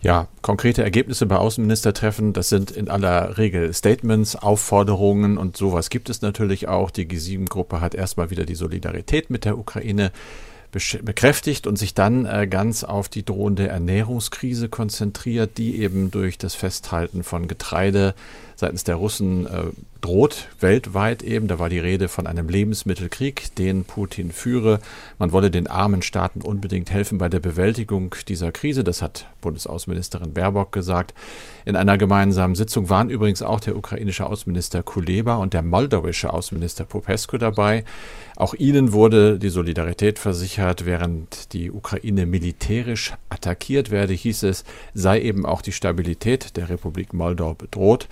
Ja, 0.00 0.28
konkrete 0.42 0.82
Ergebnisse 0.82 1.26
bei 1.26 1.36
Außenministertreffen, 1.36 2.32
das 2.32 2.48
sind 2.48 2.70
in 2.70 2.88
aller 2.88 3.36
Regel 3.36 3.74
Statements, 3.74 4.36
Aufforderungen 4.36 5.36
und 5.36 5.56
sowas 5.56 5.90
gibt 5.90 6.08
es 6.08 6.22
natürlich 6.22 6.68
auch. 6.68 6.90
Die 6.90 7.06
G7-Gruppe 7.06 7.80
hat 7.80 7.94
erstmal 7.94 8.30
wieder 8.30 8.46
die 8.46 8.54
Solidarität 8.54 9.28
mit 9.28 9.44
der 9.44 9.58
Ukraine 9.58 10.12
bekräftigt 10.70 11.66
und 11.66 11.76
sich 11.76 11.94
dann 11.94 12.26
äh, 12.26 12.46
ganz 12.46 12.84
auf 12.84 13.08
die 13.08 13.24
drohende 13.24 13.68
Ernährungskrise 13.68 14.68
konzentriert, 14.68 15.58
die 15.58 15.80
eben 15.80 16.10
durch 16.10 16.38
das 16.38 16.54
Festhalten 16.54 17.22
von 17.22 17.48
Getreide 17.48 18.14
seitens 18.58 18.82
der 18.82 18.96
Russen 18.96 19.46
äh, 19.46 19.66
droht, 20.00 20.48
weltweit 20.58 21.22
eben. 21.22 21.46
Da 21.46 21.60
war 21.60 21.68
die 21.68 21.78
Rede 21.78 22.08
von 22.08 22.26
einem 22.26 22.48
Lebensmittelkrieg, 22.48 23.54
den 23.54 23.84
Putin 23.84 24.32
führe. 24.32 24.80
Man 25.18 25.30
wolle 25.30 25.52
den 25.52 25.68
armen 25.68 26.02
Staaten 26.02 26.42
unbedingt 26.42 26.90
helfen 26.90 27.18
bei 27.18 27.28
der 27.28 27.38
Bewältigung 27.38 28.16
dieser 28.26 28.50
Krise. 28.50 28.82
Das 28.82 29.00
hat 29.00 29.26
Bundesaußenministerin 29.42 30.34
Baerbock 30.34 30.72
gesagt. 30.72 31.14
In 31.66 31.76
einer 31.76 31.98
gemeinsamen 31.98 32.56
Sitzung 32.56 32.90
waren 32.90 33.10
übrigens 33.10 33.42
auch 33.42 33.60
der 33.60 33.76
ukrainische 33.76 34.26
Außenminister 34.26 34.82
Kuleba 34.82 35.36
und 35.36 35.54
der 35.54 35.62
moldowische 35.62 36.32
Außenminister 36.32 36.84
Popescu 36.84 37.38
dabei. 37.38 37.84
Auch 38.38 38.54
ihnen 38.54 38.92
wurde 38.92 39.40
die 39.40 39.48
Solidarität 39.48 40.20
versichert 40.20 40.86
während 40.86 41.52
die 41.54 41.72
Ukraine 41.72 42.24
militärisch 42.24 43.14
attackiert 43.30 43.90
werde, 43.90 44.12
hieß 44.12 44.44
es, 44.44 44.62
sei 44.94 45.20
eben 45.20 45.44
auch 45.44 45.60
die 45.60 45.72
Stabilität 45.72 46.56
der 46.56 46.68
Republik 46.68 47.12
Moldau 47.12 47.54
bedroht. 47.54 48.06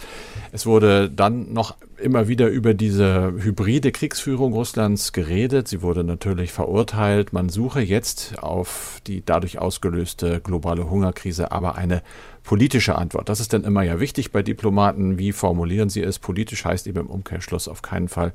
Es 0.51 0.67
wurde 0.67 1.09
dann 1.09 1.53
noch 1.53 1.77
immer 1.99 2.29
wieder 2.29 2.49
über 2.49 2.75
diese 2.75 3.33
hybride 3.39 3.93
Kriegsführung 3.93 4.53
Russlands 4.53 5.13
geredet. 5.13 5.69
Sie 5.69 5.83
wurde 5.83 6.05
natürlich 6.05 6.53
verurteilt. 6.53 7.33
Man 7.33 7.49
suche 7.49 7.81
jetzt 7.81 8.39
auf 8.43 9.01
die 9.07 9.25
dadurch 9.25 9.59
ausgelöste 9.59 10.41
globale 10.41 10.91
Hungerkrise 10.91 11.53
aber 11.53 11.77
eine 11.77 12.03
politische 12.43 12.97
Antwort. 12.97 13.29
Das 13.29 13.41
ist 13.41 13.53
dann 13.53 13.65
immer 13.65 13.83
ja 13.83 14.01
wichtig 14.01 14.31
bei 14.31 14.43
Diplomaten. 14.43 15.19
Wie 15.19 15.33
formulieren 15.33 15.89
sie 15.89 16.03
es? 16.03 16.19
Politisch 16.19 16.65
heißt 16.65 16.87
eben 16.87 17.01
im 17.01 17.07
Umkehrschluss 17.07 17.69
auf 17.69 17.83
keinen 17.83 18.09
Fall 18.09 18.33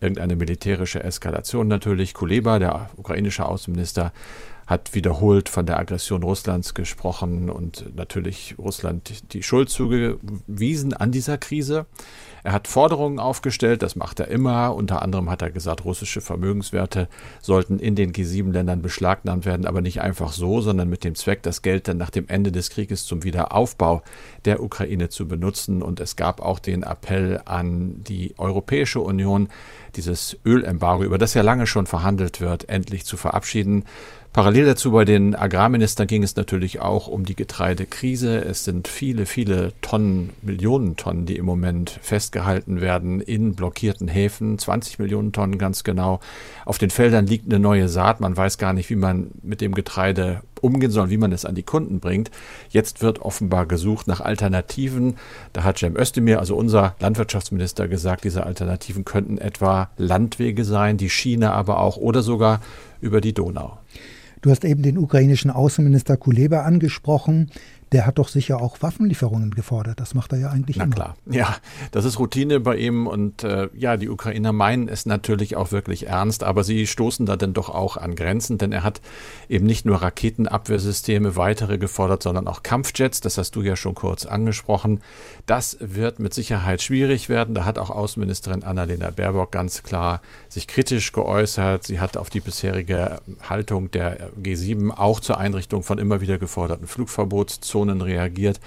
irgendeine 0.00 0.36
militärische 0.36 1.02
Eskalation 1.02 1.68
natürlich. 1.68 2.14
Kuleba, 2.14 2.58
der 2.58 2.90
ukrainische 2.96 3.44
Außenminister, 3.46 4.12
hat 4.66 4.94
wiederholt 4.94 5.48
von 5.48 5.66
der 5.66 5.78
Aggression 5.78 6.22
Russlands 6.22 6.74
gesprochen 6.74 7.50
und 7.50 7.96
natürlich 7.96 8.54
Russland 8.56 9.32
die 9.32 9.42
Schuld 9.42 9.68
zugewiesen 9.68 10.94
an 10.94 11.10
dieser 11.10 11.38
Krise. 11.38 11.86
Er 12.42 12.52
hat 12.52 12.68
Forderungen 12.68 13.18
aufgestellt, 13.18 13.82
das 13.82 13.96
macht 13.96 14.20
er 14.20 14.28
immer. 14.28 14.74
Unter 14.74 15.02
anderem 15.02 15.30
hat 15.30 15.42
er 15.42 15.50
gesagt, 15.50 15.84
russische 15.84 16.20
Vermögenswerte 16.20 17.08
sollten 17.40 17.78
in 17.78 17.94
den 17.94 18.12
G7-Ländern 18.12 18.82
beschlagnahmt 18.82 19.44
werden, 19.44 19.66
aber 19.66 19.80
nicht 19.80 20.00
einfach 20.00 20.32
so, 20.32 20.60
sondern 20.60 20.88
mit 20.88 21.04
dem 21.04 21.14
Zweck, 21.14 21.42
das 21.42 21.62
Geld 21.62 21.88
dann 21.88 21.98
nach 21.98 22.10
dem 22.10 22.28
Ende 22.28 22.52
des 22.52 22.70
Krieges 22.70 23.04
zum 23.04 23.24
Wiederaufbau 23.24 24.02
der 24.44 24.62
Ukraine 24.62 25.08
zu 25.08 25.28
benutzen. 25.28 25.82
Und 25.82 26.00
es 26.00 26.16
gab 26.16 26.40
auch 26.40 26.58
den 26.58 26.82
Appell 26.82 27.40
an 27.44 28.02
die 28.04 28.34
Europäische 28.38 29.00
Union, 29.00 29.48
dieses 29.96 30.38
Ölembargo, 30.44 31.04
über 31.04 31.18
das 31.18 31.34
ja 31.34 31.42
lange 31.42 31.66
schon 31.66 31.86
verhandelt 31.86 32.40
wird, 32.40 32.68
endlich 32.68 33.04
zu 33.04 33.16
verabschieden. 33.16 33.84
Parallel 34.32 34.64
dazu 34.64 34.92
bei 34.92 35.04
den 35.04 35.34
Agrarministern 35.34 36.06
ging 36.06 36.22
es 36.22 36.36
natürlich 36.36 36.80
auch 36.80 37.08
um 37.08 37.24
die 37.24 37.34
Getreidekrise. 37.34 38.38
Es 38.38 38.62
sind 38.64 38.86
viele, 38.86 39.26
viele 39.26 39.72
Tonnen, 39.82 40.30
Millionen 40.42 40.94
Tonnen, 40.94 41.26
die 41.26 41.36
im 41.36 41.44
Moment 41.44 41.98
festgehalten 42.00 42.80
werden 42.80 43.20
in 43.20 43.56
blockierten 43.56 44.06
Häfen. 44.06 44.56
20 44.56 45.00
Millionen 45.00 45.32
Tonnen 45.32 45.58
ganz 45.58 45.82
genau. 45.82 46.20
Auf 46.64 46.78
den 46.78 46.90
Feldern 46.90 47.26
liegt 47.26 47.46
eine 47.46 47.58
neue 47.58 47.88
Saat. 47.88 48.20
Man 48.20 48.36
weiß 48.36 48.58
gar 48.58 48.72
nicht, 48.72 48.88
wie 48.88 48.94
man 48.94 49.32
mit 49.42 49.60
dem 49.60 49.74
Getreide 49.74 50.42
umgehen 50.60 50.92
soll, 50.92 51.10
wie 51.10 51.16
man 51.16 51.32
es 51.32 51.44
an 51.44 51.56
die 51.56 51.64
Kunden 51.64 51.98
bringt. 51.98 52.30
Jetzt 52.68 53.02
wird 53.02 53.20
offenbar 53.20 53.66
gesucht 53.66 54.06
nach 54.06 54.20
Alternativen. 54.20 55.16
Da 55.52 55.64
hat 55.64 55.78
Cem 55.78 55.96
Özdemir, 55.96 56.38
also 56.38 56.54
unser 56.54 56.94
Landwirtschaftsminister, 57.00 57.88
gesagt, 57.88 58.22
diese 58.22 58.46
Alternativen 58.46 59.04
könnten 59.04 59.38
etwa 59.38 59.90
Landwege 59.96 60.64
sein, 60.64 60.98
die 60.98 61.10
Schiene 61.10 61.52
aber 61.52 61.80
auch 61.80 61.96
oder 61.96 62.22
sogar 62.22 62.60
über 63.00 63.20
die 63.20 63.32
Donau. 63.32 63.78
Du 64.42 64.50
hast 64.50 64.64
eben 64.64 64.82
den 64.82 64.96
ukrainischen 64.96 65.50
Außenminister 65.50 66.16
Kuleba 66.16 66.62
angesprochen 66.62 67.50
der 67.92 68.06
hat 68.06 68.18
doch 68.18 68.28
sicher 68.28 68.60
auch 68.60 68.80
Waffenlieferungen 68.80 69.50
gefordert. 69.50 69.98
Das 69.98 70.14
macht 70.14 70.32
er 70.32 70.38
ja 70.38 70.50
eigentlich 70.50 70.76
Na 70.76 70.84
immer. 70.84 70.94
klar, 70.94 71.16
ja, 71.28 71.56
das 71.90 72.04
ist 72.04 72.18
Routine 72.18 72.60
bei 72.60 72.76
ihm 72.76 73.06
und 73.06 73.42
äh, 73.42 73.68
ja, 73.74 73.96
die 73.96 74.08
Ukrainer 74.08 74.52
meinen 74.52 74.88
es 74.88 75.06
natürlich 75.06 75.56
auch 75.56 75.72
wirklich 75.72 76.06
ernst, 76.06 76.44
aber 76.44 76.62
sie 76.62 76.86
stoßen 76.86 77.26
da 77.26 77.36
dann 77.36 77.52
doch 77.52 77.68
auch 77.68 77.96
an 77.96 78.14
Grenzen, 78.14 78.58
denn 78.58 78.70
er 78.70 78.84
hat 78.84 79.00
eben 79.48 79.66
nicht 79.66 79.84
nur 79.86 80.02
Raketenabwehrsysteme 80.02 81.34
weitere 81.36 81.78
gefordert, 81.78 82.22
sondern 82.22 82.46
auch 82.46 82.62
Kampfjets, 82.62 83.20
das 83.20 83.38
hast 83.38 83.56
du 83.56 83.62
ja 83.62 83.74
schon 83.74 83.94
kurz 83.94 84.24
angesprochen. 84.24 85.00
Das 85.46 85.76
wird 85.80 86.20
mit 86.20 86.32
Sicherheit 86.32 86.82
schwierig 86.82 87.28
werden. 87.28 87.54
Da 87.54 87.64
hat 87.64 87.78
auch 87.78 87.90
Außenministerin 87.90 88.62
Annalena 88.62 89.10
Baerbock 89.10 89.50
ganz 89.50 89.82
klar 89.82 90.20
sich 90.48 90.68
kritisch 90.68 91.12
geäußert. 91.12 91.84
Sie 91.84 91.98
hat 91.98 92.16
auf 92.16 92.30
die 92.30 92.40
bisherige 92.40 93.20
Haltung 93.48 93.90
der 93.90 94.30
G7 94.40 94.90
auch 94.90 95.18
zur 95.20 95.38
Einrichtung 95.38 95.82
von 95.82 95.98
immer 95.98 96.20
wieder 96.20 96.38
geforderten 96.38 96.86
Flugverbotszonen 96.86 97.79
Zonen 97.80 98.02
reagiert. 98.02 98.60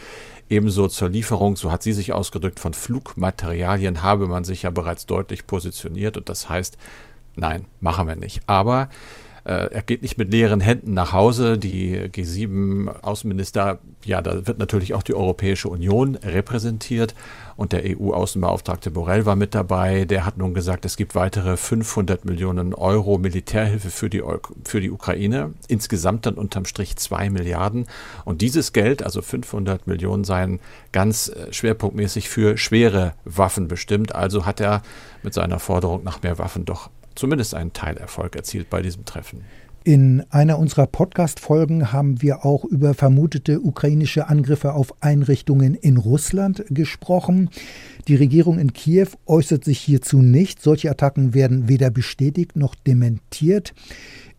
Ebenso 0.49 0.87
zur 0.87 1.09
Lieferung, 1.09 1.55
so 1.55 1.71
hat 1.71 1.83
sie 1.83 1.93
sich 1.93 2.13
ausgedrückt, 2.13 2.59
von 2.59 2.73
Flugmaterialien 2.73 4.01
habe 4.01 4.27
man 4.27 4.43
sich 4.43 4.63
ja 4.63 4.71
bereits 4.71 5.05
deutlich 5.05 5.47
positioniert 5.47 6.17
und 6.17 6.29
das 6.29 6.49
heißt, 6.49 6.77
nein, 7.35 7.65
machen 7.79 8.07
wir 8.07 8.15
nicht. 8.15 8.41
Aber 8.47 8.89
er 9.49 9.81
geht 9.81 10.01
nicht 10.01 10.17
mit 10.17 10.31
leeren 10.31 10.61
Händen 10.61 10.93
nach 10.93 11.11
Hause. 11.11 11.57
Die 11.57 11.97
G7-Außenminister, 11.97 13.79
ja, 14.05 14.21
da 14.21 14.47
wird 14.47 14.57
natürlich 14.57 14.93
auch 14.93 15.03
die 15.03 15.15
Europäische 15.15 15.67
Union 15.67 16.15
repräsentiert 16.15 17.13
und 17.55 17.71
der 17.71 17.83
EU-Außenbeauftragte 17.85 18.91
Borrell 18.91 19.25
war 19.25 19.35
mit 19.35 19.53
dabei. 19.53 20.05
Der 20.05 20.25
hat 20.25 20.37
nun 20.37 20.53
gesagt, 20.53 20.85
es 20.85 20.97
gibt 20.97 21.13
weitere 21.15 21.57
500 21.57 22.25
Millionen 22.25 22.73
Euro 22.73 23.17
Militärhilfe 23.17 23.89
für 23.89 24.09
die, 24.09 24.23
für 24.63 24.81
die 24.81 24.91
Ukraine. 24.91 25.53
Insgesamt 25.67 26.25
dann 26.25 26.35
unterm 26.35 26.65
Strich 26.65 26.95
zwei 26.95 27.29
Milliarden. 27.29 27.87
Und 28.25 28.41
dieses 28.41 28.73
Geld, 28.73 29.03
also 29.03 29.21
500 29.21 29.87
Millionen, 29.87 30.23
seien 30.23 30.59
ganz 30.91 31.29
äh, 31.29 31.51
schwerpunktmäßig 31.51 32.29
für 32.29 32.57
schwere 32.57 33.13
Waffen 33.25 33.67
bestimmt. 33.67 34.15
Also 34.15 34.45
hat 34.45 34.59
er 34.59 34.81
mit 35.21 35.33
seiner 35.33 35.59
Forderung 35.59 36.03
nach 36.03 36.21
mehr 36.23 36.39
Waffen 36.39 36.65
doch 36.65 36.89
zumindest 37.15 37.53
einen 37.55 37.73
Teilerfolg 37.73 38.35
erzielt 38.35 38.69
bei 38.69 38.81
diesem 38.81 39.05
Treffen. 39.05 39.41
In 39.85 40.23
einer 40.29 40.59
unserer 40.59 40.87
Podcast-Folgen 40.87 41.91
haben 41.91 42.21
wir 42.21 42.45
auch 42.45 42.63
über 42.63 42.93
vermutete 42.93 43.59
ukrainische 43.59 44.29
Angriffe 44.29 44.73
auf 44.75 44.93
Einrichtungen 45.01 45.75
in 45.75 45.97
Russland 45.97 46.63
gesprochen. 46.69 47.49
Die 48.07 48.15
Regierung 48.15 48.59
in 48.59 48.71
Kiew 48.71 49.07
äußert 49.25 49.65
sich 49.65 49.79
hierzu 49.79 50.21
nicht. 50.21 50.61
Solche 50.61 50.89
Attacken 50.89 51.33
werden 51.33 51.67
weder 51.67 51.89
bestätigt 51.89 52.55
noch 52.55 52.75
dementiert. 52.75 53.73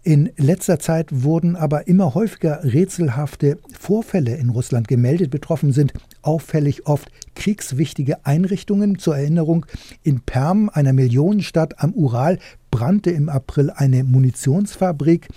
In 0.06 0.30
letzter 0.36 0.78
Zeit 0.78 1.08
wurden 1.10 1.56
aber 1.56 1.88
immer 1.88 2.14
häufiger 2.14 2.62
rätselhafte 2.62 3.58
Vorfälle 3.78 4.36
in 4.36 4.50
Russland 4.50 4.86
gemeldet. 4.86 5.30
Betroffen 5.30 5.72
sind 5.72 5.94
auffällig 6.20 6.86
oft 6.86 7.10
kriegswichtige 7.34 8.26
Einrichtungen. 8.26 8.98
Zur 8.98 9.16
Erinnerung, 9.16 9.64
in 10.02 10.20
Perm, 10.20 10.70
einer 10.70 10.92
Millionenstadt 10.92 11.82
am 11.82 11.94
Ural, 11.94 12.38
brannte 12.74 13.12
im 13.12 13.28
April 13.28 13.70
eine 13.70 14.02
Munitionsfabrik. 14.02 15.28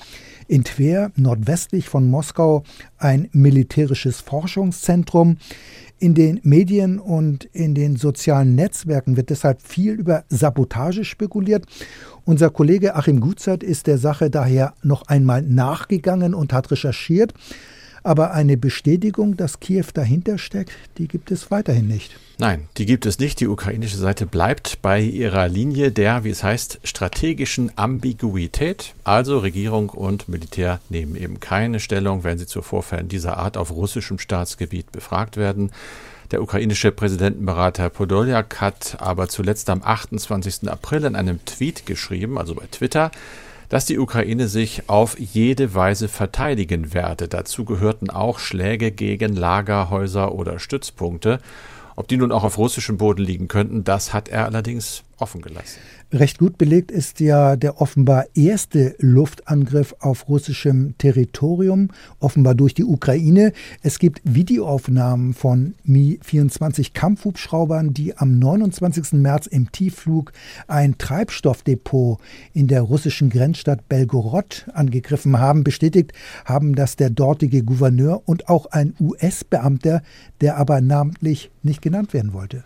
In 0.48 0.63
Tver, 0.63 1.12
nordwestlich 1.17 1.88
von 1.88 2.10
Moskau, 2.10 2.63
ein 2.98 3.29
militärisches 3.32 4.22
Forschungszentrum. 4.22 5.38
In 6.00 6.15
den 6.15 6.39
Medien 6.41 6.98
und 6.98 7.46
in 7.53 7.75
den 7.75 7.96
sozialen 7.96 8.56
Netzwerken 8.56 9.17
wird 9.17 9.29
deshalb 9.29 9.62
viel 9.62 9.94
über 9.94 10.24
Sabotage 10.29 11.06
spekuliert. 11.06 11.67
Unser 12.25 12.50
Kollege 12.50 12.96
Achim 12.96 13.20
Gutzert 13.20 13.62
ist 13.62 13.86
der 13.86 14.00
Sache 14.00 14.32
daher 14.32 14.74
noch 14.82 15.03
einmal 15.03 15.44
nachgegangen 15.44 16.34
und 16.34 16.53
hat 16.53 16.72
recherchiert. 16.72 17.36
Aber 18.07 18.31
eine 18.31 18.55
Bestätigung, 18.55 19.35
dass 19.35 19.59
Kiew 19.59 19.87
dahinter 19.93 20.37
steckt, 20.37 20.71
die 20.97 21.09
gibt 21.09 21.29
es 21.29 21.51
weiterhin 21.51 21.89
nicht. 21.89 22.15
Nein, 22.37 22.69
die 22.77 22.85
gibt 22.85 23.05
es 23.05 23.19
nicht. 23.19 23.41
Die 23.41 23.47
ukrainische 23.47 23.97
Seite 23.97 24.25
bleibt 24.25 24.81
bei 24.81 25.01
ihrer 25.01 25.49
Linie 25.49 25.91
der, 25.91 26.23
wie 26.23 26.29
es 26.29 26.41
heißt, 26.41 26.79
strategischen 26.85 27.77
Ambiguität. 27.77 28.93
Also 29.03 29.39
Regierung 29.39 29.89
und 29.89 30.29
Militär 30.29 30.79
nehmen 30.87 31.17
eben 31.17 31.41
keine 31.41 31.81
Stellung, 31.81 32.23
wenn 32.23 32.37
sie 32.37 32.47
zu 32.47 32.61
Vorfällen 32.61 33.09
dieser 33.09 33.35
Art 33.35 33.57
auf 33.57 33.71
russischem 33.71 34.19
Staatsgebiet 34.19 34.93
befragt 34.93 35.35
werden. 35.35 35.73
Der 36.31 36.41
ukrainische 36.41 36.93
Präsidentenberater 36.93 37.89
Podoljak 37.89 38.61
hat 38.61 38.95
aber 39.01 39.27
zuletzt 39.27 39.69
am 39.69 39.81
28. 39.83 40.69
April 40.69 41.03
in 41.03 41.17
einem 41.17 41.43
Tweet 41.43 41.85
geschrieben, 41.85 42.37
also 42.37 42.55
bei 42.55 42.67
Twitter, 42.71 43.11
dass 43.69 43.86
die 43.86 44.00
Ukraine 44.00 44.47
sich 44.47 44.83
auf 44.88 45.19
jede 45.19 45.74
Weise 45.74 46.07
verteidigen 46.07 46.93
werde. 46.93 47.27
Dazu 47.27 47.65
gehörten 47.65 48.09
auch 48.09 48.39
Schläge 48.39 48.91
gegen 48.91 49.36
Lagerhäuser 49.36 50.33
oder 50.33 50.59
Stützpunkte. 50.59 51.39
Ob 51.95 52.07
die 52.07 52.17
nun 52.17 52.31
auch 52.31 52.43
auf 52.43 52.57
russischem 52.57 52.97
Boden 52.97 53.24
liegen 53.24 53.47
könnten, 53.47 53.83
das 53.83 54.13
hat 54.13 54.29
er 54.29 54.45
allerdings 54.45 55.03
offen 55.17 55.41
gelassen. 55.41 55.79
Recht 56.13 56.38
gut 56.38 56.57
belegt 56.57 56.89
ist 56.89 57.19
ja 57.19 57.55
der 57.57 57.81
offenbar 57.81 58.25
erste 58.33 58.95
Luftangriff 59.00 59.93
auf 60.00 60.29
russischem 60.29 60.95
Territorium, 60.97 61.89
offenbar 62.19 62.55
durch 62.55 62.74
die 62.74 62.86
Ukraine. 62.86 63.51
Es 63.81 64.00
gibt 64.00 64.21
Videoaufnahmen 64.24 65.33
von 65.33 65.75
Mi-24 65.83 66.93
Kampfhubschraubern, 66.93 67.93
die 67.93 68.15
am 68.15 68.39
29. 68.39 69.13
März 69.13 69.47
im 69.47 69.71
Tiefflug 69.71 70.31
ein 70.67 70.97
Treibstoffdepot 70.97 72.19
in 72.53 72.67
der 72.67 72.83
russischen 72.83 73.29
Grenzstadt 73.29 73.89
Belgorod 73.89 74.65
angegriffen 74.74 75.39
haben. 75.39 75.63
Bestätigt 75.63 76.13
haben 76.45 76.75
das 76.75 76.95
der 76.95 77.09
dortige 77.09 77.63
Gouverneur 77.63 78.21
und 78.25 78.47
auch 78.47 78.67
ein 78.67 78.95
US-Beamter, 79.00 80.01
der 80.39 80.57
aber 80.57 80.79
namentlich 80.79 81.51
nicht 81.63 81.81
genannt 81.81 82.13
werden 82.13 82.33
wollte. 82.33 82.63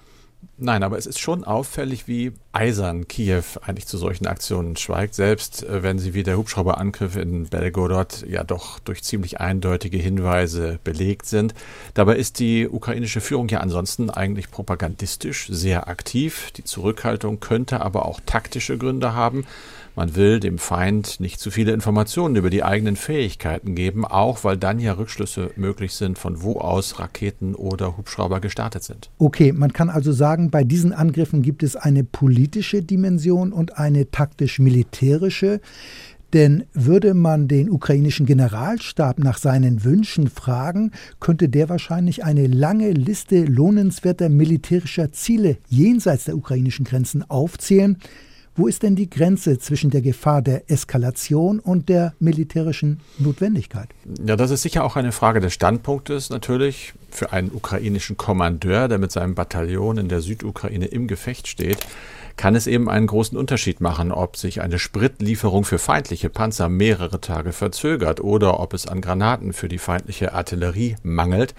Nein, 0.64 0.84
aber 0.84 0.98
es 1.00 1.08
ist 1.08 1.20
schon 1.20 1.44
auffällig, 1.44 2.08
wie 2.08 2.34
eisern 2.52 3.08
Kiew 3.08 3.44
eigentlich 3.64 3.88
zu 3.88 3.98
solchen 3.98 4.28
Aktionen 4.28 4.78
schweigt, 4.78 5.16
selbst 5.16 5.64
äh, 5.64 5.82
wenn 5.82 5.98
sie 5.98 6.14
wie 6.14 6.22
der 6.22 6.38
Hubschrauberangriff 6.38 7.16
in 7.16 7.48
Belgorod 7.48 8.24
ja 8.28 8.44
doch 8.44 8.78
durch 8.78 9.02
ziemlich 9.02 9.40
eindeutige 9.40 9.98
Hinweise 9.98 10.80
belegt 10.84 11.26
sind. 11.26 11.56
Dabei 11.96 12.18
ist 12.18 12.38
die 12.38 12.68
ukrainische 12.70 13.22
Führung 13.22 13.48
ja 13.50 13.60
ansonsten 13.60 14.12
eigentlich 14.12 14.52
propagandistisch 14.52 15.48
sehr 15.50 15.88
aktiv. 15.88 16.52
Die 16.52 16.64
Zurückhaltung 16.64 17.40
könnte 17.40 17.82
aber 17.82 18.06
auch 18.06 18.20
taktische 18.24 18.78
Gründe 18.78 19.14
haben. 19.14 19.48
Man 19.96 20.16
will 20.16 20.40
dem 20.40 20.58
Feind 20.58 21.20
nicht 21.20 21.40
zu 21.40 21.52
viele 21.52 21.74
Informationen 21.74 22.36
über 22.36 22.50
die 22.50 22.64
eigenen 22.64 22.96
Fähigkeiten 22.96 23.76
geben, 23.76 24.06
auch 24.06 24.44
weil 24.44 24.58
dann 24.58 24.80
ja 24.80 24.94
Rückschlüsse 24.94 25.52
möglich 25.56 25.94
sind, 25.94 26.18
von 26.18 26.42
wo 26.42 26.60
aus 26.60 27.00
Raketen 27.00 27.56
oder 27.56 27.98
Hubschrauber 27.98 28.40
gestartet 28.40 28.84
sind. 28.84 29.10
Okay, 29.18 29.52
man 29.52 29.74
kann 29.74 29.90
also 29.90 30.12
sagen, 30.12 30.50
bei 30.50 30.64
diesen 30.64 30.94
Angriffen 30.94 31.42
gibt 31.42 31.64
es 31.64 31.76
eine 31.76 32.04
politische 32.04 32.82
Dimension 32.82 33.52
und 33.52 33.78
eine 33.78 34.10
taktisch-militärische. 34.10 35.60
Denn 36.34 36.64
würde 36.74 37.14
man 37.14 37.50
den 37.50 37.70
ukrainischen 37.70 38.26
Generalstab 38.26 39.20
nach 39.20 39.38
seinen 39.38 39.84
Wünschen 39.84 40.30
fragen, 40.30 40.92
könnte 41.20 41.50
der 41.50 41.68
wahrscheinlich 41.68 42.24
eine 42.24 42.48
lange 42.48 42.92
Liste 42.92 43.44
lohnenswerter 43.44 44.30
militärischer 44.30 45.12
Ziele 45.12 45.58
jenseits 45.68 46.26
der 46.26 46.38
ukrainischen 46.38 46.86
Grenzen 46.86 47.30
aufzählen. 47.30 47.98
Wo 48.62 48.68
ist 48.68 48.84
denn 48.84 48.96
die 48.96 49.10
Grenze 49.10 49.58
zwischen 49.58 49.90
der 49.90 50.04
Gefahr 50.04 50.44
der 50.44 50.70
Eskalation 50.70 51.60
und 51.60 51.90
der 51.90 52.14
militärischen 52.20 53.00
Notwendigkeit? 53.18 53.90
Ja, 54.24 54.36
das 54.36 54.52
ist 54.52 54.62
sicher 54.62 54.84
auch 54.84 54.96
eine 54.96 55.12
Frage 55.12 55.40
des 55.40 55.52
Standpunktes 55.54 56.30
natürlich. 56.30 56.94
Für 57.10 57.34
einen 57.34 57.52
ukrainischen 57.52 58.18
Kommandeur, 58.18 58.88
der 58.88 59.00
mit 59.00 59.12
seinem 59.12 59.34
Bataillon 59.34 59.98
in 59.98 60.10
der 60.10 60.22
Südukraine 60.22 60.86
im 60.86 61.08
Gefecht 61.08 61.48
steht, 61.48 61.80
kann 62.38 62.54
es 62.54 62.68
eben 62.68 62.88
einen 62.88 63.08
großen 63.08 63.36
Unterschied 63.36 63.82
machen, 63.82 64.12
ob 64.12 64.38
sich 64.38 64.62
eine 64.62 64.78
Spritlieferung 64.78 65.66
für 65.66 65.80
feindliche 65.80 66.30
Panzer 66.30 66.70
mehrere 66.70 67.20
Tage 67.20 67.54
verzögert 67.54 68.22
oder 68.22 68.60
ob 68.60 68.76
es 68.76 68.88
an 68.88 69.02
Granaten 69.02 69.54
für 69.54 69.70
die 69.70 69.80
feindliche 69.80 70.36
Artillerie 70.36 70.98
mangelt. 71.02 71.56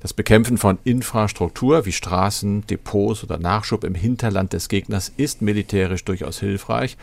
Das 0.00 0.12
Bekämpfen 0.12 0.58
von 0.58 0.78
Infrastruktur 0.84 1.84
wie 1.84 1.92
Straßen, 1.92 2.66
Depots 2.66 3.24
oder 3.24 3.38
Nachschub 3.38 3.82
im 3.82 3.96
Hinterland 3.96 4.52
des 4.52 4.68
Gegners 4.68 5.12
ist 5.16 5.42
militärisch 5.42 6.04
durchaus 6.04 6.38
hilfreich 6.38 6.96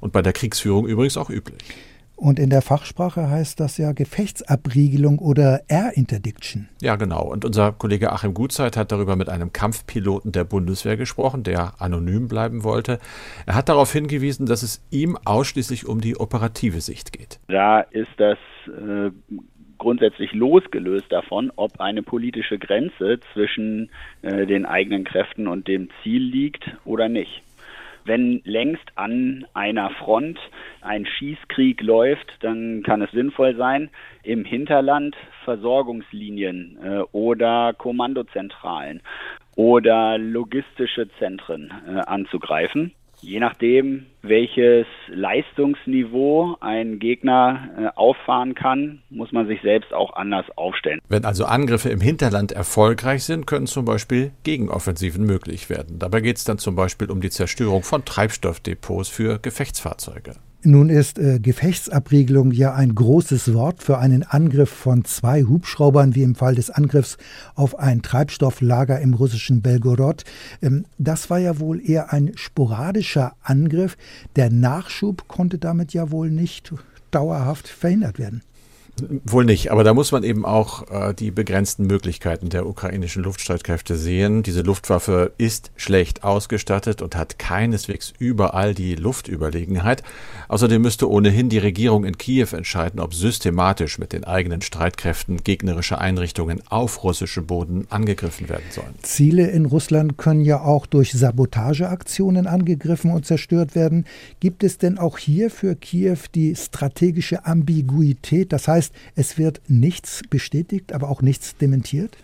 und 0.00 0.12
bei 0.12 0.20
der 0.20 0.34
Kriegsführung 0.34 0.86
übrigens 0.86 1.16
auch 1.16 1.30
üblich. 1.30 1.62
Und 2.16 2.38
in 2.38 2.48
der 2.48 2.62
Fachsprache 2.62 3.28
heißt 3.28 3.58
das 3.58 3.76
ja 3.76 3.92
Gefechtsabriegelung 3.92 5.18
oder 5.18 5.62
Air 5.68 5.92
Interdiction. 5.94 6.68
Ja, 6.80 6.94
genau. 6.96 7.22
Und 7.22 7.44
unser 7.44 7.72
Kollege 7.72 8.12
Achim 8.12 8.34
Gutzeit 8.34 8.76
hat 8.76 8.92
darüber 8.92 9.16
mit 9.16 9.28
einem 9.28 9.52
Kampfpiloten 9.52 10.30
der 10.30 10.44
Bundeswehr 10.44 10.96
gesprochen, 10.96 11.42
der 11.42 11.80
anonym 11.80 12.28
bleiben 12.28 12.62
wollte. 12.62 13.00
Er 13.46 13.56
hat 13.56 13.68
darauf 13.68 13.92
hingewiesen, 13.92 14.46
dass 14.46 14.62
es 14.62 14.84
ihm 14.90 15.18
ausschließlich 15.24 15.86
um 15.86 16.00
die 16.00 16.16
operative 16.16 16.80
Sicht 16.80 17.12
geht. 17.12 17.40
Da 17.48 17.80
ist 17.80 18.08
das 18.16 18.38
äh, 18.68 19.10
grundsätzlich 19.84 20.32
losgelöst 20.32 21.12
davon, 21.12 21.52
ob 21.56 21.78
eine 21.78 22.02
politische 22.02 22.58
Grenze 22.58 23.20
zwischen 23.34 23.90
äh, 24.22 24.46
den 24.46 24.64
eigenen 24.64 25.04
Kräften 25.04 25.46
und 25.46 25.68
dem 25.68 25.90
Ziel 26.02 26.22
liegt 26.22 26.64
oder 26.86 27.10
nicht. 27.10 27.42
Wenn 28.06 28.40
längst 28.44 28.84
an 28.94 29.46
einer 29.52 29.90
Front 29.90 30.38
ein 30.80 31.04
Schießkrieg 31.04 31.82
läuft, 31.82 32.32
dann 32.40 32.82
kann 32.82 33.02
es 33.02 33.10
sinnvoll 33.10 33.56
sein, 33.56 33.90
im 34.22 34.46
Hinterland 34.46 35.16
Versorgungslinien 35.44 36.78
äh, 36.82 37.00
oder 37.12 37.74
Kommandozentralen 37.76 39.02
oder 39.54 40.16
logistische 40.16 41.08
Zentren 41.18 41.72
äh, 41.86 42.00
anzugreifen. 42.06 42.92
Je 43.24 43.40
nachdem, 43.40 44.04
welches 44.20 44.86
Leistungsniveau 45.08 46.58
ein 46.60 46.98
Gegner 46.98 47.70
äh, 47.76 47.98
auffahren 47.98 48.54
kann, 48.54 49.00
muss 49.08 49.32
man 49.32 49.46
sich 49.46 49.62
selbst 49.62 49.94
auch 49.94 50.14
anders 50.14 50.44
aufstellen. 50.56 51.00
Wenn 51.08 51.24
also 51.24 51.46
Angriffe 51.46 51.88
im 51.88 52.02
Hinterland 52.02 52.52
erfolgreich 52.52 53.24
sind, 53.24 53.46
können 53.46 53.66
zum 53.66 53.86
Beispiel 53.86 54.32
Gegenoffensiven 54.42 55.24
möglich 55.24 55.70
werden. 55.70 55.98
Dabei 55.98 56.20
geht 56.20 56.36
es 56.36 56.44
dann 56.44 56.58
zum 56.58 56.76
Beispiel 56.76 57.10
um 57.10 57.22
die 57.22 57.30
Zerstörung 57.30 57.82
von 57.82 58.04
Treibstoffdepots 58.04 59.08
für 59.08 59.38
Gefechtsfahrzeuge. 59.38 60.34
Nun 60.66 60.88
ist 60.88 61.18
äh, 61.18 61.40
Gefechtsabriegelung 61.40 62.50
ja 62.50 62.74
ein 62.74 62.94
großes 62.94 63.52
Wort 63.52 63.82
für 63.82 63.98
einen 63.98 64.22
Angriff 64.22 64.70
von 64.70 65.04
zwei 65.04 65.42
Hubschraubern, 65.42 66.14
wie 66.14 66.22
im 66.22 66.34
Fall 66.34 66.54
des 66.54 66.70
Angriffs 66.70 67.18
auf 67.54 67.78
ein 67.78 68.00
Treibstofflager 68.00 68.98
im 68.98 69.12
russischen 69.12 69.60
Belgorod. 69.60 70.24
Ähm, 70.62 70.86
das 70.96 71.28
war 71.28 71.38
ja 71.38 71.58
wohl 71.58 71.86
eher 71.86 72.14
ein 72.14 72.32
sporadischer 72.36 73.34
Angriff. 73.42 73.98
Der 74.36 74.50
Nachschub 74.50 75.28
konnte 75.28 75.58
damit 75.58 75.92
ja 75.92 76.10
wohl 76.10 76.30
nicht 76.30 76.72
dauerhaft 77.10 77.68
verhindert 77.68 78.18
werden. 78.18 78.40
Wohl 79.24 79.44
nicht, 79.44 79.72
aber 79.72 79.82
da 79.82 79.92
muss 79.92 80.12
man 80.12 80.22
eben 80.22 80.44
auch 80.44 80.88
äh, 80.88 81.14
die 81.14 81.32
begrenzten 81.32 81.86
Möglichkeiten 81.86 82.48
der 82.48 82.66
ukrainischen 82.66 83.24
Luftstreitkräfte 83.24 83.96
sehen. 83.96 84.44
Diese 84.44 84.62
Luftwaffe 84.62 85.32
ist 85.36 85.72
schlecht 85.74 86.22
ausgestattet 86.22 87.02
und 87.02 87.16
hat 87.16 87.40
keineswegs 87.40 88.12
überall 88.18 88.72
die 88.72 88.94
Luftüberlegenheit. 88.94 90.04
Außerdem 90.46 90.80
müsste 90.80 91.10
ohnehin 91.10 91.48
die 91.48 91.58
Regierung 91.58 92.04
in 92.04 92.18
Kiew 92.18 92.48
entscheiden, 92.52 93.00
ob 93.00 93.14
systematisch 93.14 93.98
mit 93.98 94.12
den 94.12 94.22
eigenen 94.22 94.62
Streitkräften 94.62 95.42
gegnerische 95.42 95.98
Einrichtungen 95.98 96.62
auf 96.68 97.02
russischem 97.02 97.46
Boden 97.46 97.86
angegriffen 97.90 98.48
werden 98.48 98.64
sollen. 98.70 98.94
Ziele 99.02 99.48
in 99.48 99.66
Russland 99.66 100.18
können 100.18 100.44
ja 100.44 100.60
auch 100.60 100.86
durch 100.86 101.12
Sabotageaktionen 101.12 102.46
angegriffen 102.46 103.10
und 103.10 103.26
zerstört 103.26 103.74
werden. 103.74 104.04
Gibt 104.38 104.62
es 104.62 104.78
denn 104.78 104.98
auch 104.98 105.18
hier 105.18 105.50
für 105.50 105.74
Kiew 105.74 106.18
die 106.34 106.54
strategische 106.54 107.44
Ambiguität? 107.44 108.52
Das 108.52 108.68
heißt, 108.68 108.83
heißt, 108.84 108.94
es 109.14 109.38
wird 109.38 109.60
nichts 109.68 110.22
bestätigt, 110.28 110.92
aber 110.92 111.08
auch 111.08 111.22
nichts 111.22 111.56
dementiert? 111.56 112.16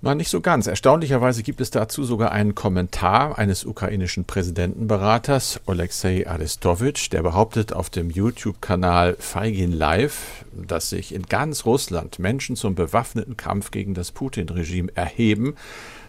Na, 0.00 0.14
nicht 0.14 0.30
so 0.30 0.40
ganz. 0.40 0.68
Erstaunlicherweise 0.68 1.42
gibt 1.42 1.60
es 1.60 1.72
dazu 1.72 2.04
sogar 2.04 2.30
einen 2.30 2.54
Kommentar 2.54 3.36
eines 3.36 3.64
ukrainischen 3.64 4.26
Präsidentenberaters, 4.26 5.60
Alexei 5.66 6.24
Arestowitsch, 6.24 7.10
der 7.10 7.24
behauptet 7.24 7.72
auf 7.72 7.90
dem 7.90 8.08
YouTube-Kanal 8.08 9.16
Feigin 9.18 9.72
Live, 9.72 10.44
dass 10.52 10.90
sich 10.90 11.12
in 11.12 11.22
ganz 11.22 11.66
Russland 11.66 12.20
Menschen 12.20 12.54
zum 12.54 12.76
bewaffneten 12.76 13.36
Kampf 13.36 13.72
gegen 13.72 13.94
das 13.94 14.12
Putin-Regime 14.12 14.92
erheben. 14.94 15.56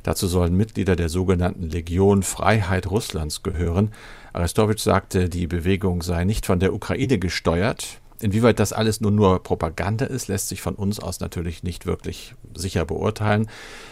Dazu 0.04 0.28
sollen 0.28 0.56
Mitglieder 0.56 0.95
der 0.95 1.10
sogenannten 1.10 1.67
Legion 1.67 2.21
Freiheit 2.21 2.91
Russlands 2.91 3.41
gehören. 3.41 3.91
Arestowitsch 4.34 4.84
sagte, 4.84 5.30
die 5.30 5.47
Bewegung 5.47 6.04
sei 6.04 6.25
nicht 6.25 6.45
von 6.45 6.60
der 6.60 6.75
Ukraine 6.75 7.17
gesteuert. 7.17 7.99
Inwieweit 8.21 8.60
das 8.60 8.73
alles 8.73 8.99
nur 8.99 9.12
nur 9.12 9.41
Propaganda 9.41 10.05
ist, 10.05 10.27
lässt 10.27 10.49
sich 10.49 10.62
von 10.62 10.75
uns 10.75 10.99
aus 10.99 11.21
natürlich 11.21 11.63
nicht 11.63 11.86
wirklich 11.86 12.36
sicher 12.53 12.86
beurteilen. 12.86 13.49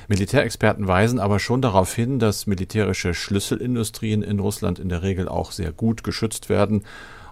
Militärexperten 0.09 0.87
weisen 0.87 1.19
aber 1.19 1.39
schon 1.39 1.61
darauf 1.61 1.93
hin, 1.93 2.19
dass 2.19 2.47
militärische 2.47 3.13
Schlüsselindustrien 3.13 4.23
in 4.23 4.39
Russland 4.39 4.79
in 4.79 4.89
der 4.89 5.01
Regel 5.01 5.29
auch 5.29 5.51
sehr 5.51 5.71
gut 5.71 6.03
geschützt 6.03 6.49
werden 6.49 6.83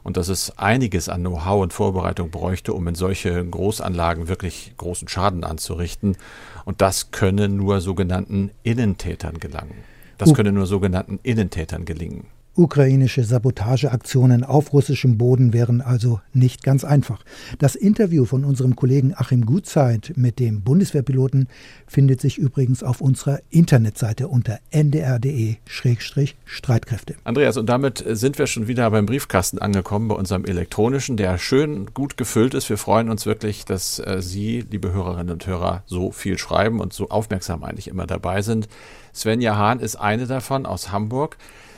und 0.04 0.18
dass 0.18 0.30
es 0.30 0.58
einiges 0.58 1.10
an 1.10 1.22
Know-how 1.22 1.64
und 1.64 1.74
Vorbereitung 1.74 2.30
bräuchte, 2.30 2.74
um 2.74 2.88
in 2.88 2.96
solche 2.96 3.44
Großanlagen 3.44 4.28
wirklich 4.28 4.74
großen 4.78 5.08
Schaden 5.08 5.44
anzurichten. 5.44 6.16
Und 6.64 6.80
das 6.80 7.12
könne 7.12 7.50
nur 7.50 7.82
sogenannten 7.82 8.52
Innentätern 8.64 9.40
gelangen. 9.40 9.84
Das 10.18 10.34
könne 10.34 10.52
nur 10.52 10.66
sogenannten 10.66 11.20
Innentätern 11.24 11.86
gelingen. 11.86 12.28
Ukrainische 12.58 13.26
Sabotageaktionen 13.26 14.46
auf 14.46 14.72
russischem 14.72 15.18
Boden 15.18 15.52
wären 15.52 15.82
also 15.82 16.22
nicht 16.32 16.64
ganz 16.64 16.86
einfach. 16.86 17.22
Das 17.60 17.76
Interview 17.76 18.24
von 18.24 18.46
unserem 18.46 18.78
Kollegen 18.78 19.14
Achim 19.14 19.46
Gutzeit 19.46 20.14
mit 20.16 20.40
dem 20.40 20.62
Bundeswehrpiloten 20.62 21.50
findet 21.86 22.22
sich 22.22 22.38
übrigens 22.38 22.82
auf 22.82 23.02
unserer 23.02 23.42
Internetseite 23.50 24.30
unter 24.30 24.60
ndr.de-streitkräfte. 24.72 27.16
Andreas, 27.26 27.58
und 27.58 27.68
damit 27.68 28.06
sind 28.08 28.40
wir 28.40 28.48
schon 28.48 28.70
wieder 28.70 28.90
beim 28.90 29.06
Briefkasten 29.06 29.60
angekommen, 29.60 30.08
bei 30.08 30.16
unserem 30.16 30.46
elektronischen, 30.46 31.18
der 31.18 31.38
schön 31.38 31.88
gut 31.94 32.16
gefüllt 32.16 32.54
ist. 32.54 32.70
Wir 32.70 32.78
freuen 32.78 33.10
uns 33.10 33.26
wirklich, 33.26 33.66
dass 33.66 34.00
äh, 34.00 34.22
Sie, 34.22 34.64
liebe 34.72 34.94
Hörerinnen 34.94 35.34
und 35.34 35.46
Hörer, 35.46 35.84
so 35.88 36.12
viel 36.12 36.38
schreiben 36.38 36.80
und 36.80 36.94
so 36.94 37.10
aufmerksam 37.10 37.66
eigentlich 37.66 37.90
immer 37.90 38.08
dabei 38.08 38.42
sind. 38.42 38.70
Svenja 39.14 39.58
Hahn 39.58 39.82
ist 39.82 39.98
eine 39.98 40.26
davon 40.26 40.66
aus 40.66 40.94
Hamburg. 40.94 41.36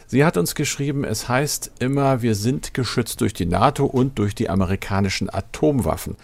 Sie 0.10 0.24
hat 0.24 0.38
uns 0.38 0.56
geschrieben, 0.56 1.04
es 1.04 1.28
heißt 1.28 1.72
immer, 1.80 2.22
wir 2.22 2.34
sind 2.34 2.74
geschützt 2.74 3.20
durch 3.20 3.34
die 3.34 3.46
NATO 3.46 3.86
und 3.86 4.18
durch 4.20 4.34
die 4.34 4.50
amerikanischen 4.50 5.30
Atomwaffen. 5.30 6.16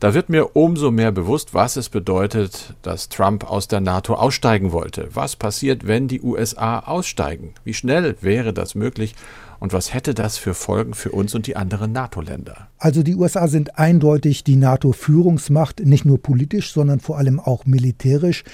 Da 0.00 0.12
wird 0.12 0.28
mir 0.28 0.56
umso 0.56 0.90
mehr 0.90 1.12
bewusst, 1.12 1.54
was 1.54 1.76
es 1.76 1.88
bedeutet, 1.88 2.74
dass 2.82 3.08
Trump 3.08 3.48
aus 3.48 3.68
der 3.68 3.80
NATO 3.80 4.14
aussteigen 4.14 4.72
wollte. 4.72 5.08
Was 5.14 5.36
passiert, 5.36 5.86
wenn 5.86 6.08
die 6.08 6.20
USA 6.20 6.80
aussteigen? 6.80 7.54
Wie 7.64 7.74
schnell 7.74 8.16
wäre 8.20 8.52
das 8.52 8.74
möglich? 8.74 9.14
Und 9.60 9.72
was 9.72 9.94
hätte 9.94 10.14
das 10.14 10.36
für 10.36 10.54
Folgen 10.54 10.94
für 10.94 11.10
uns 11.10 11.34
und 11.34 11.46
die 11.46 11.56
anderen 11.56 11.92
NATO-Länder? 11.92 12.67
Also 12.78 13.02
die 13.02 13.16
USA 13.16 13.48
sind 13.48 13.76
eindeutig 13.78 14.44
die 14.44 14.54
NATO-Führungsmacht, 14.54 15.80
nicht 15.84 16.04
nur 16.04 16.22
politisch, 16.22 16.72
sondern 16.72 17.00
vor 17.00 17.18
allem 17.18 17.40
auch 17.40 17.66
militärisch. 17.66 18.44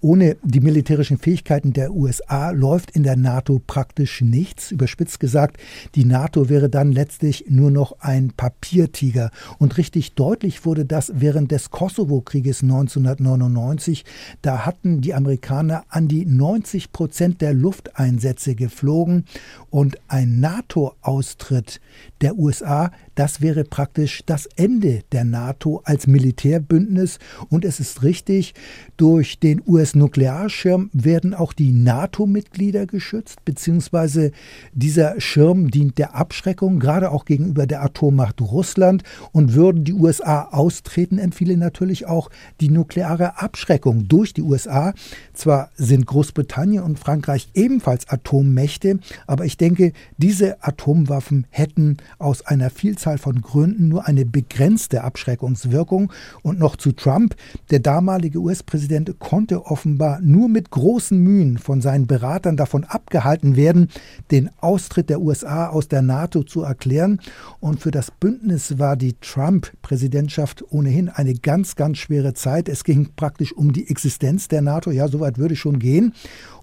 Ohne 0.00 0.36
die 0.42 0.60
militärischen 0.60 1.16
Fähigkeiten 1.16 1.72
der 1.72 1.94
USA 1.94 2.50
läuft 2.50 2.90
in 2.90 3.04
der 3.04 3.16
NATO 3.16 3.60
praktisch 3.66 4.20
nichts. 4.20 4.70
Überspitzt 4.70 5.18
gesagt, 5.18 5.56
die 5.94 6.04
NATO 6.04 6.50
wäre 6.50 6.68
dann 6.68 6.92
letztlich 6.92 7.46
nur 7.48 7.70
noch 7.70 8.00
ein 8.00 8.32
Papiertiger. 8.36 9.30
Und 9.58 9.78
richtig 9.78 10.14
deutlich 10.14 10.66
wurde 10.66 10.84
das 10.84 11.12
während 11.14 11.52
des 11.52 11.70
Kosovo-Krieges 11.70 12.62
1999. 12.62 14.04
Da 14.42 14.66
hatten 14.66 15.00
die 15.00 15.14
Amerikaner 15.14 15.84
an 15.88 16.06
die 16.06 16.26
90 16.26 16.92
Prozent 16.92 17.40
der 17.40 17.54
Lufteinsätze 17.54 18.54
geflogen 18.54 19.24
und 19.70 19.96
ein 20.08 20.38
NATO-Austritt 20.38 21.80
der 22.20 22.36
USA, 22.36 22.90
das 23.14 23.40
wäre 23.40 23.64
praktisch 23.74 24.22
das 24.24 24.46
Ende 24.54 25.02
der 25.10 25.24
NATO 25.24 25.82
als 25.82 26.06
Militärbündnis. 26.06 27.18
Und 27.48 27.64
es 27.64 27.80
ist 27.80 28.04
richtig, 28.04 28.54
durch 28.96 29.40
den 29.40 29.60
US-Nuklearschirm 29.66 30.90
werden 30.92 31.34
auch 31.34 31.52
die 31.52 31.72
NATO-Mitglieder 31.72 32.86
geschützt, 32.86 33.44
beziehungsweise 33.44 34.30
dieser 34.74 35.20
Schirm 35.20 35.72
dient 35.72 35.98
der 35.98 36.14
Abschreckung, 36.14 36.78
gerade 36.78 37.10
auch 37.10 37.24
gegenüber 37.24 37.66
der 37.66 37.82
Atommacht 37.82 38.40
Russland. 38.40 39.02
Und 39.32 39.54
würden 39.54 39.82
die 39.82 39.92
USA 39.92 40.42
austreten, 40.52 41.18
empfiele 41.18 41.56
natürlich 41.56 42.06
auch 42.06 42.30
die 42.60 42.70
nukleare 42.70 43.40
Abschreckung 43.40 44.06
durch 44.06 44.34
die 44.34 44.42
USA. 44.42 44.94
Zwar 45.32 45.70
sind 45.74 46.06
Großbritannien 46.06 46.84
und 46.84 47.00
Frankreich 47.00 47.48
ebenfalls 47.54 48.08
Atommächte, 48.08 49.00
aber 49.26 49.46
ich 49.46 49.56
denke, 49.56 49.92
diese 50.16 50.62
Atomwaffen 50.62 51.48
hätten 51.50 51.96
aus 52.20 52.46
einer 52.46 52.70
Vielzahl 52.70 53.18
von 53.18 53.40
Gründen 53.40 53.63
nur 53.66 54.06
eine 54.06 54.24
begrenzte 54.24 55.04
Abschreckungswirkung. 55.04 56.12
Und 56.42 56.58
noch 56.58 56.76
zu 56.76 56.92
Trump. 56.92 57.34
Der 57.70 57.80
damalige 57.80 58.38
US-Präsident 58.38 59.18
konnte 59.18 59.66
offenbar 59.66 60.20
nur 60.20 60.48
mit 60.48 60.70
großen 60.70 61.18
Mühen 61.18 61.58
von 61.58 61.80
seinen 61.80 62.06
Beratern 62.06 62.56
davon 62.56 62.84
abgehalten 62.84 63.56
werden, 63.56 63.88
den 64.30 64.50
Austritt 64.60 65.10
der 65.10 65.20
USA 65.20 65.68
aus 65.68 65.88
der 65.88 66.02
NATO 66.02 66.42
zu 66.42 66.62
erklären. 66.62 67.20
Und 67.60 67.80
für 67.80 67.90
das 67.90 68.10
Bündnis 68.10 68.78
war 68.78 68.96
die 68.96 69.14
Trump-Präsidentschaft 69.20 70.64
ohnehin 70.70 71.08
eine 71.08 71.34
ganz, 71.34 71.76
ganz 71.76 71.98
schwere 71.98 72.34
Zeit. 72.34 72.68
Es 72.68 72.84
ging 72.84 73.10
praktisch 73.16 73.52
um 73.52 73.72
die 73.72 73.88
Existenz 73.88 74.48
der 74.48 74.62
NATO. 74.62 74.90
Ja, 74.90 75.08
soweit 75.08 75.38
würde 75.38 75.56
schon 75.56 75.78
gehen. 75.78 76.12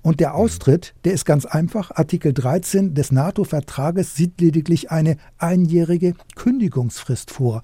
Und 0.01 0.19
der 0.19 0.35
Austritt, 0.35 0.93
der 1.03 1.13
ist 1.13 1.25
ganz 1.25 1.45
einfach. 1.45 1.91
Artikel 1.91 2.33
13 2.33 2.93
des 2.95 3.11
NATO-Vertrages 3.11 4.15
sieht 4.15 4.41
lediglich 4.41 4.89
eine 4.91 5.17
einjährige 5.37 6.15
Kündigungsfrist 6.35 7.31
vor. 7.31 7.61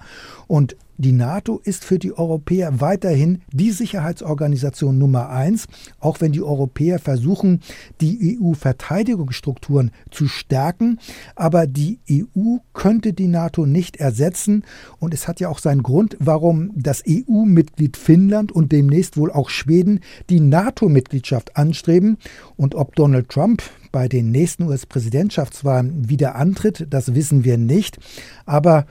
Und 0.48 0.76
die 0.98 1.12
NATO 1.12 1.62
ist 1.64 1.86
für 1.86 2.00
die 2.00 2.12
Europäer 2.12 2.82
weiterhin 2.82 3.42
die 3.52 3.72
Sicherheitsorganisation 3.72 4.98
Nummer 4.98 5.30
eins, 5.30 5.68
auch 6.00 6.22
wenn 6.22 6.32
die 6.32 6.42
Europäer 6.42 7.00
versuchen, 7.00 7.62
die 8.02 8.40
EU-Verteidigungsstrukturen 8.42 9.92
zu 10.10 10.28
stärken. 10.28 11.00
Aber 11.36 11.68
die 11.68 12.00
EU 12.12 12.58
könnte 12.74 13.14
die 13.14 13.28
NATO 13.28 13.66
nicht 13.66 13.98
ersetzen. 13.98 14.64
Und 15.00 15.14
es 15.14 15.28
hat 15.28 15.40
ja 15.40 15.50
auch 15.50 15.60
seinen 15.60 15.84
Grund, 15.84 16.18
warum 16.20 16.72
das 16.76 17.04
EU-Mitglied 17.08 17.96
Finnland 17.96 18.52
und 18.52 18.72
demnächst 18.72 19.18
wohl 19.18 19.32
auch 19.32 19.50
Schweden 19.50 20.00
die 20.30 20.40
NATO-Mitgliedschaft 20.40 21.58
anstreben. 21.58 22.18
Und 22.56 22.74
ob 22.74 22.96
Donald 22.96 23.30
Trump 23.30 23.62
bei 23.92 24.08
den 24.08 24.32
nächsten 24.32 24.64
US-Präsidentschaftswahlen 24.64 26.10
wieder 26.10 26.36
antritt, 26.36 26.88
das 26.90 27.14
wissen 27.14 27.44
wir 27.44 27.58
nicht. 27.58 27.98
Aber 28.46 28.86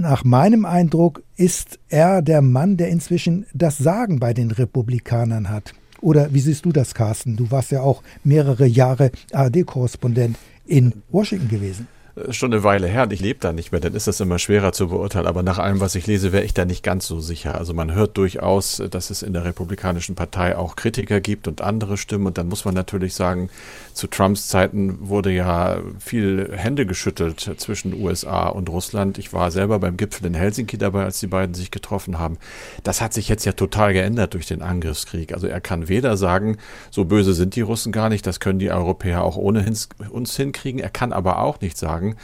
nach 0.00 0.24
meinem 0.24 0.64
Eindruck 0.64 1.22
ist 1.36 1.78
er 1.88 2.22
der 2.22 2.42
Mann, 2.42 2.76
der 2.76 2.88
inzwischen 2.88 3.46
das 3.54 3.78
Sagen 3.78 4.18
bei 4.18 4.34
den 4.34 4.50
Republikanern 4.50 5.48
hat. 5.48 5.74
Oder 6.00 6.32
wie 6.32 6.40
siehst 6.40 6.64
du 6.64 6.72
das, 6.72 6.94
Carsten? 6.94 7.36
Du 7.36 7.50
warst 7.50 7.70
ja 7.70 7.82
auch 7.82 8.02
mehrere 8.24 8.66
Jahre 8.66 9.10
ARD-Korrespondent 9.32 10.36
in 10.66 10.94
Washington 11.10 11.48
gewesen 11.48 11.86
schon 12.30 12.52
eine 12.52 12.64
Weile 12.64 12.86
her 12.86 13.04
und 13.04 13.12
ich 13.12 13.20
lebe 13.20 13.38
da 13.40 13.52
nicht 13.52 13.72
mehr, 13.72 13.80
dann 13.80 13.94
ist 13.94 14.06
das 14.06 14.20
immer 14.20 14.38
schwerer 14.38 14.72
zu 14.72 14.88
beurteilen. 14.88 15.26
Aber 15.26 15.42
nach 15.42 15.58
allem, 15.58 15.80
was 15.80 15.94
ich 15.94 16.06
lese, 16.06 16.32
wäre 16.32 16.44
ich 16.44 16.54
da 16.54 16.64
nicht 16.64 16.82
ganz 16.82 17.06
so 17.06 17.20
sicher. 17.20 17.56
Also 17.56 17.74
man 17.74 17.94
hört 17.94 18.16
durchaus, 18.16 18.82
dass 18.90 19.10
es 19.10 19.22
in 19.22 19.32
der 19.32 19.44
Republikanischen 19.44 20.14
Partei 20.14 20.56
auch 20.56 20.76
Kritiker 20.76 21.20
gibt 21.20 21.48
und 21.48 21.60
andere 21.60 21.96
Stimmen. 21.96 22.26
Und 22.26 22.38
dann 22.38 22.48
muss 22.48 22.64
man 22.64 22.74
natürlich 22.74 23.14
sagen, 23.14 23.50
zu 23.94 24.06
Trumps 24.06 24.48
Zeiten 24.48 25.08
wurde 25.08 25.30
ja 25.30 25.78
viel 25.98 26.50
Hände 26.54 26.86
geschüttelt 26.86 27.40
zwischen 27.56 27.94
USA 27.94 28.48
und 28.48 28.68
Russland. 28.68 29.18
Ich 29.18 29.32
war 29.32 29.50
selber 29.50 29.78
beim 29.78 29.96
Gipfel 29.96 30.26
in 30.26 30.34
Helsinki 30.34 30.78
dabei, 30.78 31.04
als 31.04 31.20
die 31.20 31.26
beiden 31.26 31.54
sich 31.54 31.70
getroffen 31.70 32.18
haben. 32.18 32.38
Das 32.82 33.00
hat 33.00 33.12
sich 33.12 33.28
jetzt 33.28 33.44
ja 33.44 33.52
total 33.52 33.92
geändert 33.92 34.34
durch 34.34 34.46
den 34.46 34.62
Angriffskrieg. 34.62 35.32
Also 35.32 35.46
er 35.46 35.60
kann 35.60 35.88
weder 35.88 36.16
sagen, 36.16 36.56
so 36.90 37.04
böse 37.04 37.34
sind 37.34 37.56
die 37.56 37.60
Russen 37.60 37.92
gar 37.92 38.08
nicht, 38.08 38.26
das 38.26 38.40
können 38.40 38.58
die 38.58 38.70
Europäer 38.70 39.22
auch 39.22 39.36
ohne 39.36 39.64
uns 40.10 40.36
hinkriegen. 40.36 40.80
Er 40.80 40.90
kann 40.90 41.12
aber 41.12 41.40
auch 41.40 41.60
nicht 41.60 41.76
sagen, 41.76 41.99
sagen, 42.00 42.16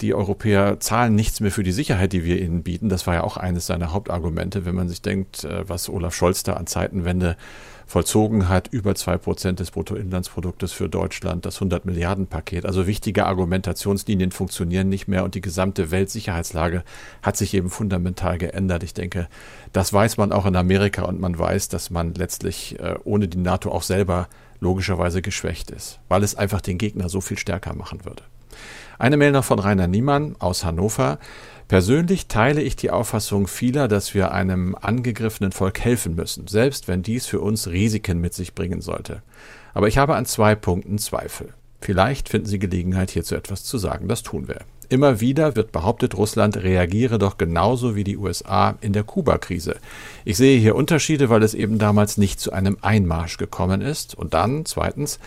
die 0.00 0.14
Europäer 0.14 0.80
zahlen 0.80 1.14
nichts 1.14 1.40
mehr 1.40 1.50
für 1.50 1.62
die 1.62 1.72
Sicherheit, 1.72 2.12
die 2.12 2.24
wir 2.24 2.40
ihnen 2.40 2.62
bieten. 2.62 2.88
Das 2.88 3.06
war 3.06 3.14
ja 3.14 3.24
auch 3.24 3.36
eines 3.36 3.66
seiner 3.66 3.92
Hauptargumente, 3.92 4.64
wenn 4.64 4.74
man 4.74 4.88
sich 4.88 5.00
denkt, 5.00 5.44
äh, 5.44 5.68
was 5.68 5.88
Olaf 5.88 6.14
Scholz 6.14 6.42
da 6.42 6.54
an 6.54 6.66
Zeitenwende 6.66 7.36
vollzogen 7.86 8.48
hat, 8.48 8.68
über 8.68 8.94
zwei 8.94 9.18
Prozent 9.18 9.60
des 9.60 9.70
Bruttoinlandsproduktes 9.70 10.72
für 10.72 10.88
Deutschland, 10.88 11.44
das 11.44 11.56
100 11.56 11.84
Milliarden 11.84 12.26
Paket. 12.26 12.64
Also 12.64 12.86
wichtige 12.86 13.26
Argumentationslinien 13.26 14.32
funktionieren 14.32 14.88
nicht 14.88 15.08
mehr 15.08 15.24
und 15.24 15.34
die 15.34 15.40
gesamte 15.40 15.90
Weltsicherheitslage 15.90 16.84
hat 17.22 17.36
sich 17.36 17.52
eben 17.54 17.68
fundamental 17.70 18.38
geändert. 18.38 18.82
Ich 18.82 18.94
denke, 18.94 19.28
das 19.72 19.92
weiß 19.92 20.16
man 20.16 20.32
auch 20.32 20.46
in 20.46 20.56
Amerika 20.56 21.02
und 21.02 21.20
man 21.20 21.38
weiß, 21.38 21.68
dass 21.68 21.90
man 21.90 22.14
letztlich 22.14 22.78
äh, 22.80 22.94
ohne 23.04 23.28
die 23.28 23.38
NATO 23.38 23.70
auch 23.70 23.82
selber 23.82 24.28
logischerweise 24.60 25.20
geschwächt 25.20 25.70
ist, 25.70 26.00
weil 26.08 26.22
es 26.22 26.34
einfach 26.34 26.60
den 26.60 26.78
Gegner 26.78 27.08
so 27.08 27.20
viel 27.20 27.38
stärker 27.38 27.74
machen 27.74 28.04
würde. 28.04 28.22
Eine 29.02 29.16
Mail 29.16 29.32
noch 29.32 29.42
von 29.42 29.58
Rainer 29.58 29.88
Niemann 29.88 30.36
aus 30.38 30.64
Hannover. 30.64 31.18
Persönlich 31.66 32.28
teile 32.28 32.62
ich 32.62 32.76
die 32.76 32.92
Auffassung 32.92 33.48
vieler, 33.48 33.88
dass 33.88 34.14
wir 34.14 34.30
einem 34.30 34.76
angegriffenen 34.80 35.50
Volk 35.50 35.80
helfen 35.80 36.14
müssen, 36.14 36.46
selbst 36.46 36.86
wenn 36.86 37.02
dies 37.02 37.26
für 37.26 37.40
uns 37.40 37.66
Risiken 37.66 38.20
mit 38.20 38.32
sich 38.32 38.54
bringen 38.54 38.80
sollte. 38.80 39.22
Aber 39.74 39.88
ich 39.88 39.98
habe 39.98 40.14
an 40.14 40.24
zwei 40.24 40.54
Punkten 40.54 40.98
Zweifel. 40.98 41.48
Vielleicht 41.80 42.28
finden 42.28 42.46
Sie 42.46 42.60
Gelegenheit, 42.60 43.10
hierzu 43.10 43.34
etwas 43.34 43.64
zu 43.64 43.76
sagen. 43.76 44.06
Das 44.06 44.22
tun 44.22 44.46
wir. 44.46 44.60
Immer 44.88 45.20
wieder 45.20 45.56
wird 45.56 45.72
behauptet, 45.72 46.16
Russland 46.16 46.58
reagiere 46.58 47.18
doch 47.18 47.38
genauso 47.38 47.96
wie 47.96 48.04
die 48.04 48.18
USA 48.18 48.76
in 48.82 48.92
der 48.92 49.02
Kuba-Krise. 49.02 49.76
Ich 50.24 50.36
sehe 50.36 50.60
hier 50.60 50.76
Unterschiede, 50.76 51.28
weil 51.28 51.42
es 51.42 51.54
eben 51.54 51.80
damals 51.80 52.18
nicht 52.18 52.38
zu 52.38 52.52
einem 52.52 52.76
Einmarsch 52.82 53.36
gekommen 53.36 53.80
ist. 53.80 54.14
Und 54.14 54.34
dann, 54.34 54.64
zweitens, 54.64 55.18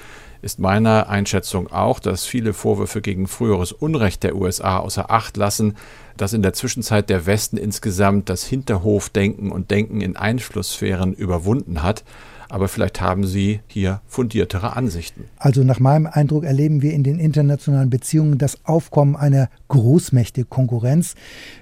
ist 0.42 0.60
meiner 0.60 1.10
Einschätzung 1.10 1.72
auch, 1.72 2.00
dass 2.00 2.26
viele 2.26 2.54
Vorwürfe 2.54 3.02
gegen 3.02 3.28
früheres 3.28 3.72
Unrecht 3.72 4.24
der 4.24 4.36
USA 4.36 4.78
außer 4.78 5.12
Acht 5.12 5.38
lassen, 5.38 5.76
dass 6.18 6.34
in 6.34 6.42
der 6.42 6.54
Zwischenzeit 6.54 7.10
der 7.10 7.26
Westen 7.26 7.58
insgesamt 7.58 8.30
das 8.30 8.44
Hinterhofdenken 8.46 9.52
und 9.52 9.72
Denken 9.72 10.02
in 10.02 10.16
Einflusssphären 10.16 11.14
überwunden 11.14 11.84
hat 11.84 12.04
aber 12.50 12.68
vielleicht 12.68 13.02
haben 13.02 13.26
Sie 13.26 13.62
hier 13.68 14.02
fundiertere 14.08 14.76
Ansichten. 14.76 15.26
Also 15.38 15.64
nach 15.64 15.80
meinem 15.80 16.08
Eindruck 16.08 16.44
erleben 16.44 16.82
wir 16.82 16.94
in 16.94 17.04
den 17.04 17.20
internationalen 17.20 17.90
Beziehungen 17.90 18.38
das 18.38 18.66
Aufkommen 18.66 19.16
einer 19.16 19.50
Großmächte-Konkurrenz. 19.70 21.16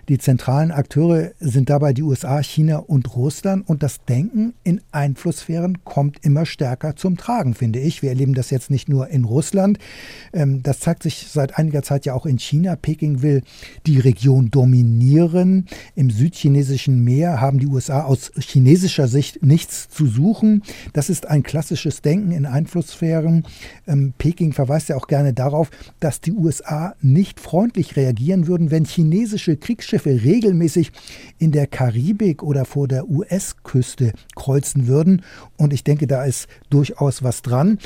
Die 0.10 0.18
zentralen 0.18 0.72
Akteure 0.72 1.32
sind 1.40 1.70
dabei 1.70 1.94
die 1.94 2.04
USA, 2.04 2.42
China 2.42 2.78
und 2.78 3.16
Russland 3.16 3.68
und 3.68 3.84
das 3.84 4.04
Denken 4.06 4.54
in 4.64 4.82
Einflusssphären 4.92 5.86
kommt 5.86 6.26
immer 6.26 6.46
stärker 6.46 6.96
zum 6.96 7.18
Tragen, 7.18 7.54
finde 7.54 7.80
ich. 7.80 8.02
Wir 8.02 8.10
erleben 8.10 8.34
das 8.34 8.50
jetzt 8.50 8.70
nicht 8.70 8.90
nur 8.90 9.08
in 9.08 9.24
Russland, 9.24 9.80
ähm, 10.34 10.62
das 10.64 10.80
zeigt 10.80 11.04
sich 11.04 11.28
seit 11.30 11.58
einiger 11.58 11.84
Zeit 11.84 12.06
ja 12.06 12.14
auch 12.14 12.26
in 12.26 12.38
China. 12.38 12.76
Peking 12.76 13.22
will 13.22 13.42
die 13.86 14.00
Region 14.00 14.50
dominieren. 14.52 15.68
Im 15.96 16.10
südchinesischen 16.10 17.04
Meer 17.04 17.40
haben 17.40 17.60
die 17.60 17.68
USA 17.68 18.04
aus 18.04 18.32
chinesischer 18.38 19.08
Sicht 19.08 19.44
nichts 19.44 19.90
zu 19.90 20.08
suchen. 20.08 20.64
Das 20.94 21.10
ist 21.10 21.28
ein 21.28 21.44
klassisches 21.44 22.02
Denken 22.02 22.32
in 22.32 22.46
Einflusssphären. 22.46 23.46
Ähm, 23.88 24.14
Peking 24.18 24.54
verweist 24.54 24.90
ja 24.90 24.96
auch 24.96 25.08
gerne 25.08 25.34
darauf, 25.34 25.70
dass 26.00 26.22
die 26.22 26.34
USA 26.34 26.96
nicht 27.02 27.40
freundlich 27.40 27.96
reagieren 27.96 28.48
würden, 28.48 28.72
wenn 28.72 28.86
chinesische 28.86 29.58
Kriegsschiffe 29.58 30.24
regelmäßig 30.24 30.92
in 31.40 31.52
der 31.52 31.68
Karibik 31.68 32.44
oder 32.44 32.66
vor 32.66 32.88
der 32.88 33.10
US-Küste 33.10 34.14
kreuzen 34.36 34.88
würden. 34.88 35.22
Und 35.58 35.74
ich 35.74 35.84
denke, 35.84 36.08
da 36.08 36.24
ist 36.24 36.48
durchaus 36.70 37.24
was 37.24 37.42
dran. 37.42 37.78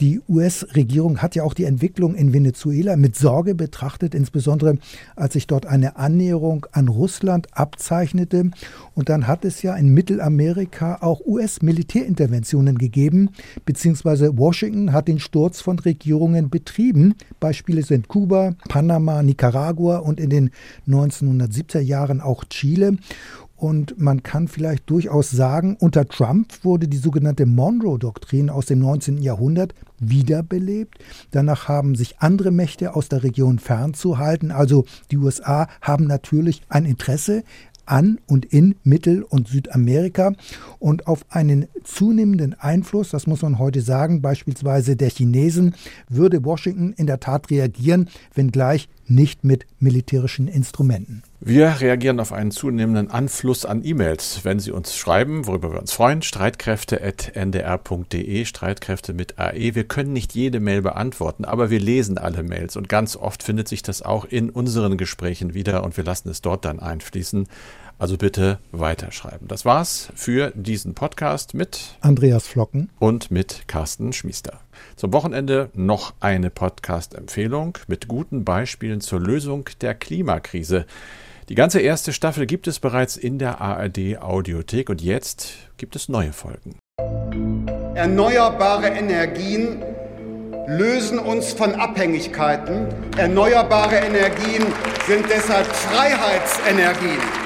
Die 0.00 0.20
US-Regierung 0.28 1.18
hat 1.18 1.34
ja 1.34 1.42
auch 1.42 1.54
die 1.54 1.64
Entwicklung 1.64 2.14
in 2.14 2.32
Venezuela 2.32 2.96
mit 2.96 3.16
Sorge 3.16 3.54
betrachtet, 3.54 4.14
insbesondere 4.14 4.78
als 5.16 5.34
sich 5.34 5.46
dort 5.46 5.66
eine 5.66 5.96
Annäherung 5.96 6.66
an 6.72 6.88
Russland 6.88 7.48
abzeichnete. 7.52 8.50
Und 8.94 9.08
dann 9.08 9.26
hat 9.26 9.44
es 9.44 9.62
ja 9.62 9.74
in 9.74 9.92
Mittelamerika 9.92 10.98
auch 11.00 11.20
US-Militärinterventionen 11.26 12.35
Interventionen 12.36 12.78
gegeben, 12.78 13.30
beziehungsweise 13.64 14.36
Washington 14.36 14.92
hat 14.92 15.08
den 15.08 15.18
Sturz 15.18 15.60
von 15.60 15.78
Regierungen 15.78 16.50
betrieben. 16.50 17.14
Beispiele 17.40 17.82
sind 17.82 18.08
Kuba, 18.08 18.54
Panama, 18.68 19.22
Nicaragua 19.22 19.98
und 19.98 20.20
in 20.20 20.30
den 20.30 20.50
1970er 20.86 21.80
Jahren 21.80 22.20
auch 22.20 22.44
Chile. 22.44 22.96
Und 23.56 23.98
man 23.98 24.22
kann 24.22 24.48
vielleicht 24.48 24.90
durchaus 24.90 25.30
sagen, 25.30 25.78
unter 25.80 26.06
Trump 26.06 26.62
wurde 26.62 26.88
die 26.88 26.98
sogenannte 26.98 27.46
Monroe-Doktrin 27.46 28.50
aus 28.50 28.66
dem 28.66 28.80
19. 28.80 29.22
Jahrhundert 29.22 29.74
wiederbelebt. 29.98 30.98
Danach 31.30 31.66
haben 31.66 31.94
sich 31.94 32.18
andere 32.18 32.50
Mächte 32.50 32.94
aus 32.94 33.08
der 33.08 33.22
Region 33.22 33.58
fernzuhalten. 33.58 34.50
Also 34.50 34.84
die 35.10 35.16
USA 35.16 35.68
haben 35.80 36.06
natürlich 36.06 36.60
ein 36.68 36.84
Interesse 36.84 37.44
an 37.86 38.18
und 38.26 38.44
in 38.44 38.76
Mittel- 38.84 39.22
und 39.22 39.48
Südamerika 39.48 40.34
und 40.78 41.06
auf 41.06 41.24
einen 41.30 41.66
zunehmenden 41.84 42.54
Einfluss, 42.54 43.10
das 43.10 43.26
muss 43.26 43.42
man 43.42 43.58
heute 43.58 43.80
sagen, 43.80 44.20
beispielsweise 44.20 44.96
der 44.96 45.10
Chinesen, 45.10 45.74
würde 46.08 46.44
Washington 46.44 46.92
in 46.96 47.06
der 47.06 47.20
Tat 47.20 47.50
reagieren, 47.50 48.08
wenngleich 48.34 48.88
nicht 49.08 49.44
mit 49.44 49.66
militärischen 49.78 50.48
Instrumenten. 50.48 51.22
Wir 51.40 51.80
reagieren 51.80 52.18
auf 52.18 52.32
einen 52.32 52.50
zunehmenden 52.50 53.10
Anfluss 53.10 53.64
an 53.64 53.84
E-Mails. 53.84 54.40
Wenn 54.42 54.58
Sie 54.58 54.72
uns 54.72 54.96
schreiben, 54.96 55.46
worüber 55.46 55.72
wir 55.72 55.80
uns 55.80 55.92
freuen, 55.92 56.22
streitkräfte.ndr.de, 56.22 58.44
Streitkräfte 58.44 59.12
mit 59.12 59.38
AE. 59.38 59.74
Wir 59.74 59.84
können 59.84 60.12
nicht 60.12 60.34
jede 60.34 60.58
Mail 60.60 60.82
beantworten, 60.82 61.44
aber 61.44 61.70
wir 61.70 61.78
lesen 61.78 62.18
alle 62.18 62.42
Mails 62.42 62.76
und 62.76 62.88
ganz 62.88 63.16
oft 63.16 63.42
findet 63.42 63.68
sich 63.68 63.82
das 63.82 64.02
auch 64.02 64.24
in 64.24 64.50
unseren 64.50 64.96
Gesprächen 64.96 65.54
wieder 65.54 65.84
und 65.84 65.96
wir 65.96 66.04
lassen 66.04 66.28
es 66.28 66.42
dort 66.42 66.64
dann 66.64 66.80
einfließen. 66.80 67.46
Also 67.98 68.18
bitte 68.18 68.58
weiterschreiben. 68.72 69.48
Das 69.48 69.64
war's 69.64 70.10
für 70.14 70.52
diesen 70.54 70.94
Podcast 70.94 71.54
mit 71.54 71.96
Andreas 72.02 72.46
Flocken 72.46 72.90
und 72.98 73.30
mit 73.30 73.68
Carsten 73.68 74.12
Schmiester. 74.12 74.60
Zum 74.96 75.14
Wochenende 75.14 75.70
noch 75.72 76.12
eine 76.20 76.50
Podcast-Empfehlung 76.50 77.78
mit 77.86 78.06
guten 78.06 78.44
Beispielen 78.44 79.00
zur 79.00 79.20
Lösung 79.20 79.70
der 79.80 79.94
Klimakrise. 79.94 80.84
Die 81.48 81.54
ganze 81.54 81.80
erste 81.80 82.12
Staffel 82.12 82.44
gibt 82.44 82.66
es 82.66 82.80
bereits 82.80 83.16
in 83.16 83.38
der 83.38 83.62
ARD 83.62 84.18
Audiothek 84.20 84.90
und 84.90 85.00
jetzt 85.00 85.54
gibt 85.78 85.96
es 85.96 86.10
neue 86.10 86.34
Folgen. 86.34 86.76
Erneuerbare 87.94 88.88
Energien 88.88 89.82
lösen 90.66 91.18
uns 91.18 91.54
von 91.54 91.74
Abhängigkeiten. 91.74 92.88
Erneuerbare 93.16 93.96
Energien 93.96 94.66
sind 95.06 95.24
deshalb 95.30 95.66
Freiheitsenergien. 95.66 97.45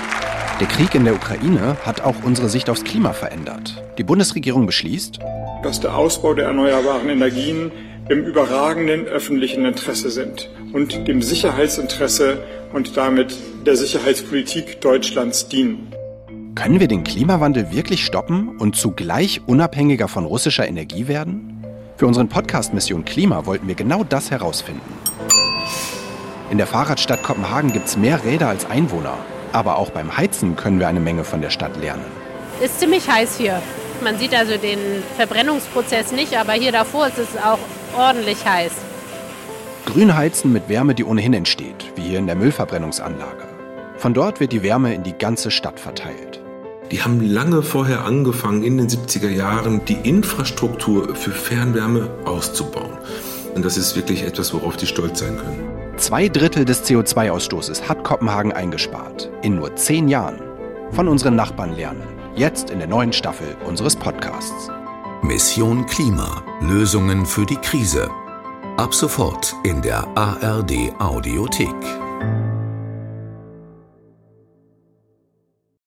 Der 0.60 0.68
Krieg 0.68 0.94
in 0.94 1.04
der 1.04 1.14
Ukraine 1.14 1.78
hat 1.86 2.02
auch 2.02 2.16
unsere 2.22 2.50
Sicht 2.50 2.68
aufs 2.68 2.84
Klima 2.84 3.14
verändert. 3.14 3.82
Die 3.96 4.02
Bundesregierung 4.02 4.66
beschließt, 4.66 5.18
dass 5.62 5.80
der 5.80 5.96
Ausbau 5.96 6.34
der 6.34 6.48
erneuerbaren 6.48 7.08
Energien 7.08 7.72
im 8.10 8.26
überragenden 8.26 9.06
öffentlichen 9.06 9.64
Interesse 9.64 10.10
sind 10.10 10.50
und 10.74 11.08
dem 11.08 11.22
Sicherheitsinteresse 11.22 12.42
und 12.74 12.94
damit 12.98 13.38
der 13.64 13.74
Sicherheitspolitik 13.74 14.82
Deutschlands 14.82 15.48
dienen. 15.48 15.94
Können 16.56 16.78
wir 16.78 16.88
den 16.88 17.04
Klimawandel 17.04 17.72
wirklich 17.72 18.04
stoppen 18.04 18.58
und 18.58 18.76
zugleich 18.76 19.40
unabhängiger 19.46 20.08
von 20.08 20.26
russischer 20.26 20.68
Energie 20.68 21.08
werden? 21.08 21.64
Für 21.96 22.06
unseren 22.06 22.28
Podcast 22.28 22.74
Mission 22.74 23.06
Klima 23.06 23.46
wollten 23.46 23.66
wir 23.66 23.76
genau 23.76 24.04
das 24.04 24.30
herausfinden. 24.30 24.92
In 26.50 26.58
der 26.58 26.66
Fahrradstadt 26.66 27.22
Kopenhagen 27.22 27.72
gibt 27.72 27.86
es 27.86 27.96
mehr 27.96 28.22
Räder 28.24 28.48
als 28.48 28.68
Einwohner. 28.68 29.16
Aber 29.52 29.76
auch 29.76 29.90
beim 29.90 30.16
Heizen 30.16 30.56
können 30.56 30.78
wir 30.78 30.88
eine 30.88 31.00
Menge 31.00 31.24
von 31.24 31.40
der 31.40 31.50
Stadt 31.50 31.76
lernen. 31.76 32.04
Ist 32.60 32.78
ziemlich 32.78 33.08
heiß 33.08 33.36
hier. 33.36 33.60
Man 34.02 34.18
sieht 34.18 34.34
also 34.34 34.56
den 34.56 34.78
Verbrennungsprozess 35.16 36.12
nicht, 36.12 36.36
aber 36.36 36.52
hier 36.52 36.72
davor 36.72 37.08
ist 37.08 37.18
es 37.18 37.36
auch 37.36 37.58
ordentlich 37.96 38.44
heiß. 38.46 38.72
Grün 39.86 40.16
heizen 40.16 40.52
mit 40.52 40.68
Wärme, 40.68 40.94
die 40.94 41.04
ohnehin 41.04 41.34
entsteht, 41.34 41.92
wie 41.96 42.02
hier 42.02 42.18
in 42.18 42.26
der 42.26 42.36
Müllverbrennungsanlage. 42.36 43.48
Von 43.96 44.14
dort 44.14 44.40
wird 44.40 44.52
die 44.52 44.62
Wärme 44.62 44.94
in 44.94 45.02
die 45.02 45.12
ganze 45.12 45.50
Stadt 45.50 45.80
verteilt. 45.80 46.40
Die 46.90 47.02
haben 47.02 47.20
lange 47.20 47.62
vorher 47.62 48.04
angefangen, 48.04 48.62
in 48.62 48.78
den 48.78 48.88
70er 48.88 49.28
Jahren 49.28 49.84
die 49.84 49.98
Infrastruktur 50.08 51.14
für 51.14 51.30
Fernwärme 51.30 52.10
auszubauen. 52.24 52.98
Und 53.54 53.64
das 53.64 53.76
ist 53.76 53.96
wirklich 53.96 54.22
etwas, 54.22 54.52
worauf 54.54 54.76
die 54.76 54.86
stolz 54.86 55.20
sein 55.20 55.36
können. 55.36 55.79
Zwei 56.00 56.30
Drittel 56.30 56.64
des 56.64 56.82
CO2-Ausstoßes 56.86 57.86
hat 57.86 58.04
Kopenhagen 58.04 58.52
eingespart. 58.52 59.30
In 59.42 59.56
nur 59.56 59.76
zehn 59.76 60.08
Jahren. 60.08 60.40
Von 60.92 61.08
unseren 61.08 61.36
Nachbarn 61.36 61.76
lernen. 61.76 62.02
Jetzt 62.34 62.70
in 62.70 62.78
der 62.78 62.88
neuen 62.88 63.12
Staffel 63.12 63.54
unseres 63.66 63.96
Podcasts. 63.96 64.70
Mission 65.20 65.84
Klima. 65.84 66.42
Lösungen 66.62 67.26
für 67.26 67.44
die 67.44 67.56
Krise. 67.56 68.08
Ab 68.78 68.94
sofort 68.94 69.54
in 69.62 69.82
der 69.82 70.08
ARD 70.16 70.72
Audiothek. 70.98 71.76